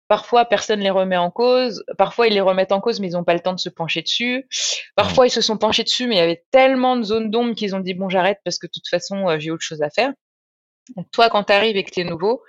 Parfois, 0.08 0.46
personne 0.46 0.80
les 0.80 0.90
remet 0.90 1.18
en 1.18 1.32
cause. 1.32 1.84
Parfois, 1.98 2.28
ils 2.28 2.34
les 2.34 2.42
remettent 2.42 2.72
en 2.72 2.80
cause, 2.80 3.00
mais 3.00 3.10
ils 3.10 3.14
n'ont 3.14 3.24
pas 3.24 3.34
le 3.34 3.42
temps 3.42 3.54
de 3.54 3.60
se 3.60 3.70
pencher 3.70 4.02
dessus. 4.02 4.48
Parfois, 4.96 5.28
ils 5.28 5.32
se 5.32 5.42
sont 5.42 5.58
penchés 5.58 5.84
dessus, 5.84 6.08
mais 6.08 6.16
il 6.16 6.20
y 6.20 6.22
avait 6.22 6.46
tellement 6.52 6.96
de 6.96 7.04
zones 7.04 7.30
d'ombre 7.30 7.56
qu'ils 7.56 7.76
ont 7.76 7.80
dit 7.80 7.94
bon, 7.94 8.10
j'arrête 8.10 8.40
parce 8.46 8.58
que 8.58 8.68
de 8.68 8.72
toute 8.72 8.88
façon, 8.88 9.28
euh, 9.28 9.40
j'ai 9.40 9.52
autre 9.52 9.64
chose 9.64 9.82
à 9.82 9.90
faire. 9.90 10.14
Donc, 10.96 11.12
toi, 11.12 11.30
quand 11.30 11.46
tu 11.46 11.54
arrives 11.54 11.76
et 11.76 11.84
que 11.84 11.92
tu 11.92 12.00
es 12.00 12.04
nouveau, 12.06 12.42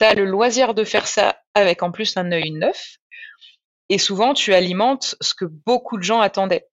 tu 0.00 0.06
as 0.06 0.14
le 0.14 0.24
loisir 0.24 0.74
de 0.74 0.84
faire 0.84 1.06
ça 1.06 1.36
avec 1.54 1.82
en 1.82 1.92
plus 1.92 2.16
un 2.16 2.32
œil 2.32 2.50
neuf. 2.50 2.96
Et 3.90 3.98
souvent, 3.98 4.32
tu 4.32 4.54
alimentes 4.54 5.14
ce 5.20 5.34
que 5.34 5.44
beaucoup 5.44 5.98
de 5.98 6.02
gens 6.02 6.20
attendaient. 6.20 6.66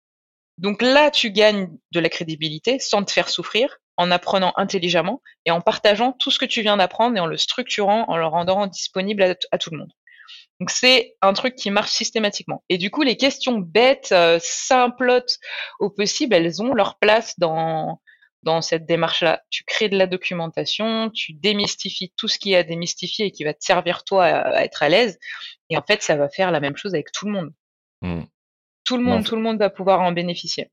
Donc 0.58 0.82
là, 0.82 1.12
tu 1.12 1.32
gagnes 1.32 1.70
de 1.92 2.00
la 2.00 2.08
crédibilité 2.08 2.80
sans 2.80 3.04
te 3.04 3.12
faire 3.12 3.30
souffrir, 3.30 3.78
en 3.98 4.12
apprenant 4.12 4.54
intelligemment 4.58 5.22
et 5.46 5.52
en 5.52 5.62
partageant 5.62 6.12
tout 6.14 6.32
ce 6.32 6.40
que 6.40 6.46
tu 6.46 6.62
viens 6.62 6.78
d'apprendre 6.78 7.18
et 7.18 7.20
en 7.20 7.26
le 7.26 7.38
structurant, 7.38 8.06
en 8.08 8.18
le 8.18 8.26
rendant 8.26 8.68
disponible 8.68 9.24
à, 9.52 9.58
tout 9.58 9.72
le 9.72 9.78
monde. 9.78 9.92
Donc 10.62 10.70
c'est 10.70 11.16
un 11.24 11.34
truc 11.34 11.56
qui 11.56 11.72
marche 11.72 11.90
systématiquement. 11.90 12.64
Et 12.70 12.78
du 12.78 12.92
coup, 12.92 13.02
les 13.02 13.18
questions 13.18 13.58
bêtes, 13.58 14.12
euh, 14.12 14.38
simplotes 14.40 15.40
au 15.80 15.90
possible, 15.90 16.36
elles 16.36 16.62
ont 16.62 16.76
leur 16.76 17.00
place 17.00 17.34
dans 17.40 18.00
dans 18.44 18.62
cette 18.62 18.86
démarche-là. 18.86 19.42
Tu 19.50 19.64
crées 19.64 19.90
de 19.90 19.98
la 19.98 20.06
documentation, 20.06 21.10
tu 21.10 21.34
démystifies 21.34 22.14
tout 22.16 22.28
ce 22.28 22.38
qui 22.38 22.54
est 22.54 22.58
à 22.58 22.64
démystifier 22.64 23.26
et 23.26 23.32
qui 23.32 23.44
va 23.44 23.56
te 23.56 23.64
servir 23.64 24.04
toi 24.04 24.26
à, 24.26 24.64
être 24.64 24.84
à 24.84 24.90
l'aise. 24.90 25.18
Et 25.72 25.78
en 25.78 25.82
fait, 25.82 26.04
ça 26.04 26.16
va 26.16 26.30
faire 26.30 26.52
la 26.52 26.60
même 26.60 26.78
chose 26.78 26.94
avec 26.94 27.12
tout 27.12 27.26
le 27.26 27.32
monde. 27.32 27.54
Mmh. 28.04 28.22
Tout 28.84 28.98
le 28.98 29.04
monde, 29.04 29.26
tout 29.26 29.36
le 29.36 29.42
monde 29.42 29.58
va 29.58 29.72
pouvoir 29.72 30.02
en 30.02 30.12
bénéficier. 30.12 30.70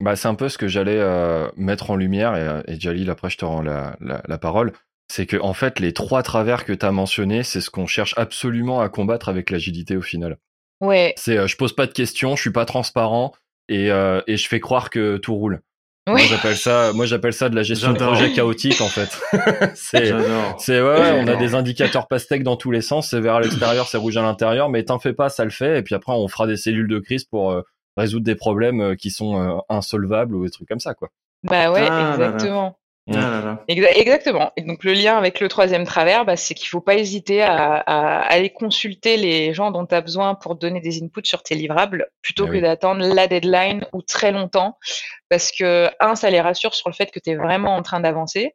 Bah, 0.00 0.16
c'est 0.16 0.28
un 0.28 0.34
peu 0.34 0.50
ce 0.50 0.58
que 0.58 0.68
j'allais 0.68 0.98
euh, 0.98 1.50
mettre 1.56 1.90
en 1.90 1.96
lumière, 1.96 2.36
et, 2.36 2.40
euh, 2.40 2.62
et, 2.68 2.78
Jalil, 2.78 3.08
après 3.08 3.30
je 3.30 3.38
te 3.38 3.46
rends 3.46 3.62
la, 3.62 3.96
la, 4.00 4.38
parole. 4.38 4.72
C'est 5.10 5.26
que 5.26 5.36
en 5.36 5.54
fait, 5.54 5.80
les 5.80 5.92
trois 5.92 6.22
travers 6.22 6.64
que 6.64 6.72
tu 6.72 6.86
as 6.86 6.92
mentionnés, 6.92 7.42
c'est 7.42 7.60
ce 7.60 7.70
qu'on 7.70 7.86
cherche 7.86 8.14
absolument 8.16 8.80
à 8.80 8.88
combattre 8.88 9.28
avec 9.28 9.50
l'agilité 9.50 9.96
au 9.96 10.02
final. 10.02 10.38
Ouais. 10.80 11.14
C'est 11.16 11.36
euh, 11.36 11.46
je 11.46 11.56
pose 11.56 11.74
pas 11.74 11.86
de 11.86 11.92
questions, 11.92 12.36
je 12.36 12.40
suis 12.40 12.52
pas 12.52 12.64
transparent 12.64 13.32
et, 13.68 13.86
et 13.88 14.36
je 14.36 14.48
fais 14.48 14.60
croire 14.60 14.90
que 14.90 15.16
tout 15.16 15.34
roule. 15.34 15.62
Moi 16.08 16.18
j'appelle 16.18 16.56
ça, 16.56 16.92
moi 16.92 17.06
j'appelle 17.06 17.32
ça 17.32 17.48
de 17.48 17.54
la 17.54 17.62
gestion 17.62 17.92
de 17.92 17.98
projet 17.98 18.32
chaotique 18.32 18.80
en 18.80 18.88
fait. 18.88 19.20
c'est, 19.74 20.12
c'est 20.58 20.82
ouais, 20.82 21.20
on 21.22 21.28
a 21.28 21.36
des 21.36 21.54
indicateurs 21.54 22.08
pastèques 22.08 22.42
dans 22.42 22.56
tous 22.56 22.72
les 22.72 22.80
sens, 22.80 23.10
c'est 23.10 23.20
vers 23.20 23.38
l'extérieur, 23.38 23.86
c'est 23.86 23.98
rouge 23.98 24.16
à 24.16 24.22
l'intérieur, 24.22 24.70
mais 24.70 24.82
t'en 24.82 24.98
fais 24.98 25.12
pas, 25.12 25.28
ça 25.28 25.44
le 25.44 25.50
fait, 25.50 25.78
et 25.78 25.82
puis 25.82 25.94
après 25.94 26.12
on 26.12 26.26
fera 26.26 26.48
des 26.48 26.56
cellules 26.56 26.88
de 26.88 26.98
crise 26.98 27.24
pour 27.24 27.62
résoudre 27.96 28.24
des 28.24 28.34
problèmes 28.34 28.80
euh, 28.80 28.94
qui 28.94 29.10
sont 29.10 29.40
euh, 29.40 29.58
insolvables 29.68 30.34
ou 30.34 30.44
des 30.44 30.50
trucs 30.50 30.68
comme 30.68 30.80
ça, 30.80 30.94
quoi. 30.94 31.10
Bah 31.42 31.70
ouais, 31.72 31.86
ah 31.88 32.12
exactement. 32.12 32.76
Ah 33.12 33.58
exactement. 33.68 34.52
Et 34.56 34.62
donc 34.62 34.84
le 34.84 34.92
lien 34.92 35.16
avec 35.16 35.40
le 35.40 35.48
troisième 35.48 35.84
travers, 35.84 36.24
bah, 36.24 36.36
c'est 36.36 36.54
qu'il 36.54 36.68
faut 36.68 36.80
pas 36.80 36.94
hésiter 36.94 37.42
à, 37.42 37.76
aller 38.20 38.50
consulter 38.50 39.16
les 39.16 39.52
gens 39.52 39.70
dont 39.70 39.86
tu 39.86 39.94
as 39.94 40.00
besoin 40.00 40.34
pour 40.34 40.54
donner 40.54 40.80
des 40.80 41.02
inputs 41.02 41.24
sur 41.24 41.42
tes 41.42 41.54
livrables, 41.54 42.08
plutôt 42.22 42.46
ah 42.48 42.52
que 42.52 42.58
d'attendre 42.58 43.04
la 43.06 43.26
deadline 43.26 43.86
ou 43.92 44.02
très 44.02 44.32
longtemps, 44.32 44.78
parce 45.28 45.50
que 45.50 45.88
un, 45.98 46.14
ça 46.14 46.30
les 46.30 46.40
rassure 46.40 46.74
sur 46.74 46.88
le 46.88 46.94
fait 46.94 47.10
que 47.10 47.18
tu 47.18 47.30
es 47.30 47.36
vraiment 47.36 47.74
en 47.74 47.82
train 47.82 48.00
d'avancer. 48.00 48.54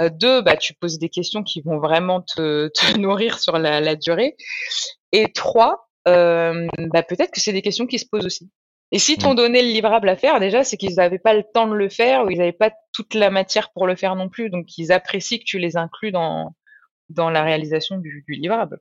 Euh, 0.00 0.10
deux, 0.10 0.40
bah, 0.42 0.56
tu 0.56 0.74
poses 0.74 0.98
des 0.98 1.08
questions 1.08 1.42
qui 1.42 1.60
vont 1.60 1.78
vraiment 1.78 2.20
te, 2.36 2.70
nourrir 2.98 3.38
sur 3.38 3.58
la, 3.58 3.80
la 3.80 3.96
durée. 3.96 4.36
Et 5.12 5.32
trois, 5.32 5.88
euh, 6.08 6.66
bah, 6.92 7.02
peut-être 7.02 7.30
que 7.32 7.40
c'est 7.40 7.52
des 7.52 7.62
questions 7.62 7.86
qui 7.86 7.98
se 7.98 8.06
posent 8.06 8.26
aussi. 8.26 8.50
Et 8.92 8.98
si 8.98 9.18
t'ont 9.18 9.34
donné 9.34 9.62
le 9.62 9.68
livrable 9.68 10.08
à 10.08 10.16
faire, 10.16 10.40
déjà, 10.40 10.64
c'est 10.64 10.76
qu'ils 10.76 10.96
n'avaient 10.96 11.20
pas 11.20 11.34
le 11.34 11.44
temps 11.44 11.68
de 11.68 11.74
le 11.74 11.88
faire 11.88 12.24
ou 12.24 12.30
ils 12.30 12.38
n'avaient 12.38 12.52
pas 12.52 12.72
toute 12.92 13.14
la 13.14 13.30
matière 13.30 13.70
pour 13.70 13.86
le 13.86 13.94
faire 13.94 14.16
non 14.16 14.28
plus. 14.28 14.50
Donc, 14.50 14.76
ils 14.78 14.90
apprécient 14.90 15.38
que 15.38 15.44
tu 15.44 15.58
les 15.58 15.76
inclus 15.76 16.10
dans, 16.10 16.54
dans 17.08 17.30
la 17.30 17.42
réalisation 17.42 17.98
du, 17.98 18.24
du 18.26 18.34
livrable. 18.34 18.80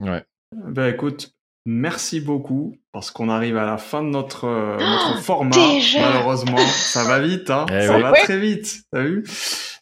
Ouais. 0.00 0.24
Ben 0.52 0.86
écoute, 0.86 1.32
merci 1.66 2.20
beaucoup 2.20 2.76
parce 2.92 3.10
qu'on 3.10 3.28
arrive 3.28 3.56
à 3.56 3.66
la 3.66 3.78
fin 3.78 4.02
de 4.02 4.08
notre, 4.08 4.44
euh, 4.44 4.78
notre 4.78 5.18
format. 5.22 5.56
Malheureusement, 6.00 6.58
ça 6.58 7.04
va 7.04 7.18
vite, 7.18 7.50
hein. 7.50 7.66
Eh 7.72 7.86
ça 7.86 7.98
va 7.98 8.12
très 8.12 8.38
vite. 8.38 8.82
T'as 8.92 9.02
vu? 9.02 9.24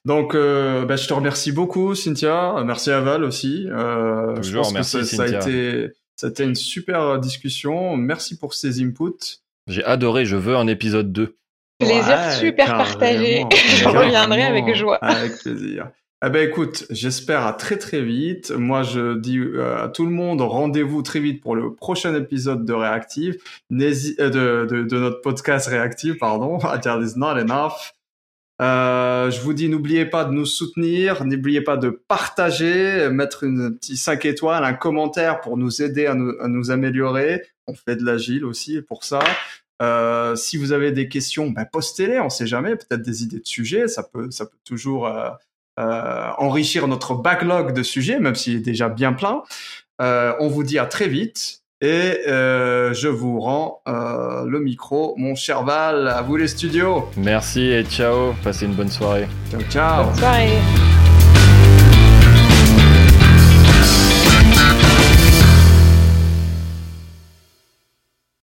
Donc, 0.07 0.35
euh, 0.35 0.87
ben, 0.87 0.97
je 0.97 1.07
te 1.07 1.13
remercie 1.13 1.53
beaucoup, 1.53 1.95
Cynthia. 1.95 2.63
Merci 2.65 2.91
à 2.91 3.01
Val 3.01 3.25
aussi. 3.25 3.67
Euh, 3.69 4.37
Toujours, 4.37 4.65
je 4.65 4.69
pense 4.69 4.73
merci, 4.73 4.99
que 4.99 5.05
ça, 5.05 5.17
ça 5.17 5.37
a 5.37 5.41
été 5.41 5.91
c'était 6.17 6.45
une 6.45 6.55
super 6.55 7.19
discussion. 7.19 7.97
Merci 7.97 8.39
pour 8.39 8.55
ces 8.55 8.83
inputs. 8.83 9.43
J'ai 9.67 9.85
adoré, 9.85 10.25
je 10.27 10.37
veux 10.37 10.57
un 10.57 10.67
épisode 10.69 11.13
2. 11.13 11.37
Plaisir 11.79 12.33
super 12.33 12.67
partagé. 12.69 13.45
je 13.51 13.89
reviendrai 13.89 14.43
avec 14.43 14.75
joie. 14.75 14.97
Avec 14.97 15.39
plaisir. 15.39 15.91
Eh 16.25 16.31
ben 16.31 16.49
écoute, 16.49 16.87
j'espère 16.89 17.45
à 17.45 17.53
très 17.53 17.77
très 17.77 18.01
vite. 18.01 18.51
Moi, 18.51 18.83
je 18.83 19.19
dis 19.19 19.39
euh, 19.39 19.85
à 19.85 19.89
tout 19.89 20.07
le 20.07 20.13
monde 20.13 20.41
rendez-vous 20.41 21.03
très 21.03 21.21
vite 21.21 21.43
pour 21.43 21.55
le 21.55 21.75
prochain 21.75 22.15
épisode 22.15 22.65
de 22.65 22.73
Reactive, 22.73 23.37
euh, 23.71 23.77
de, 23.77 24.67
de, 24.67 24.83
de, 24.85 24.99
notre 24.99 25.21
podcast 25.21 25.69
Reactive, 25.69 26.17
pardon. 26.17 26.59
Agile 26.65 27.03
is 27.05 27.19
not 27.19 27.39
enough. 27.39 27.93
Euh, 28.63 29.31
je 29.31 29.41
vous 29.41 29.53
dis, 29.53 29.69
n'oubliez 29.69 30.07
pas 30.07 30.25
de 30.25 30.33
nous 30.33 30.47
soutenir, 30.47 31.25
n'oubliez 31.25 31.61
pas 31.61 31.77
de 31.77 31.91
partager, 31.91 33.09
mettre 33.11 33.45
une 33.45 33.77
petite 33.77 33.99
5 33.99 34.25
étoiles, 34.25 34.65
un 34.65 34.73
commentaire 34.73 35.41
pour 35.41 35.57
nous 35.57 35.83
aider 35.83 36.07
à 36.07 36.15
nous, 36.15 36.33
à 36.41 36.49
nous 36.49 36.71
améliorer. 36.71 37.43
On 37.67 37.75
fait 37.75 37.97
de 37.97 38.05
l'agile 38.05 38.45
aussi 38.45 38.81
pour 38.81 39.05
ça. 39.05 39.21
Euh, 39.83 40.37
si 40.37 40.57
vous 40.57 40.73
avez 40.73 40.93
des 40.93 41.09
questions, 41.09 41.51
ben 41.51 41.67
postez-les, 41.67 42.19
on 42.21 42.31
sait 42.31 42.47
jamais, 42.47 42.77
peut-être 42.77 43.03
des 43.03 43.23
idées 43.23 43.41
de 43.41 43.47
sujets, 43.47 43.89
ça 43.89 44.03
peut, 44.03 44.31
ça 44.31 44.47
peut 44.47 44.57
toujours 44.65 45.07
euh, 45.07 45.29
euh 45.79 46.31
enrichir 46.39 46.89
notre 46.89 47.15
backlog 47.15 47.75
de 47.75 47.83
sujets, 47.83 48.19
même 48.19 48.35
s'il 48.35 48.57
est 48.57 48.61
déjà 48.61 48.89
bien 48.89 49.13
plein. 49.13 49.43
Euh, 50.01 50.35
on 50.41 50.49
vous 50.49 50.63
dit 50.63 50.79
à 50.79 50.87
très 50.87 51.09
vite. 51.09 51.63
Et 51.83 52.21
euh, 52.27 52.95
je 52.95 53.09
vous 53.09 53.39
rends 53.39 53.83
euh, 53.87 54.47
le 54.47 54.61
micro, 54.61 55.15
mon 55.19 55.35
cher 55.35 55.63
Val, 55.63 56.09
à 56.09 56.23
vous 56.23 56.37
les 56.37 56.49
studios. 56.49 57.05
Merci 57.19 57.65
et 57.65 57.85
ciao, 57.85 58.33
passez 58.43 58.65
une 58.65 58.73
bonne 58.73 58.89
soirée. 58.89 59.29
Ciao, 59.51 59.61
ciao. 59.71 60.05
Bonne 60.07 60.15
soirée. 60.15 60.49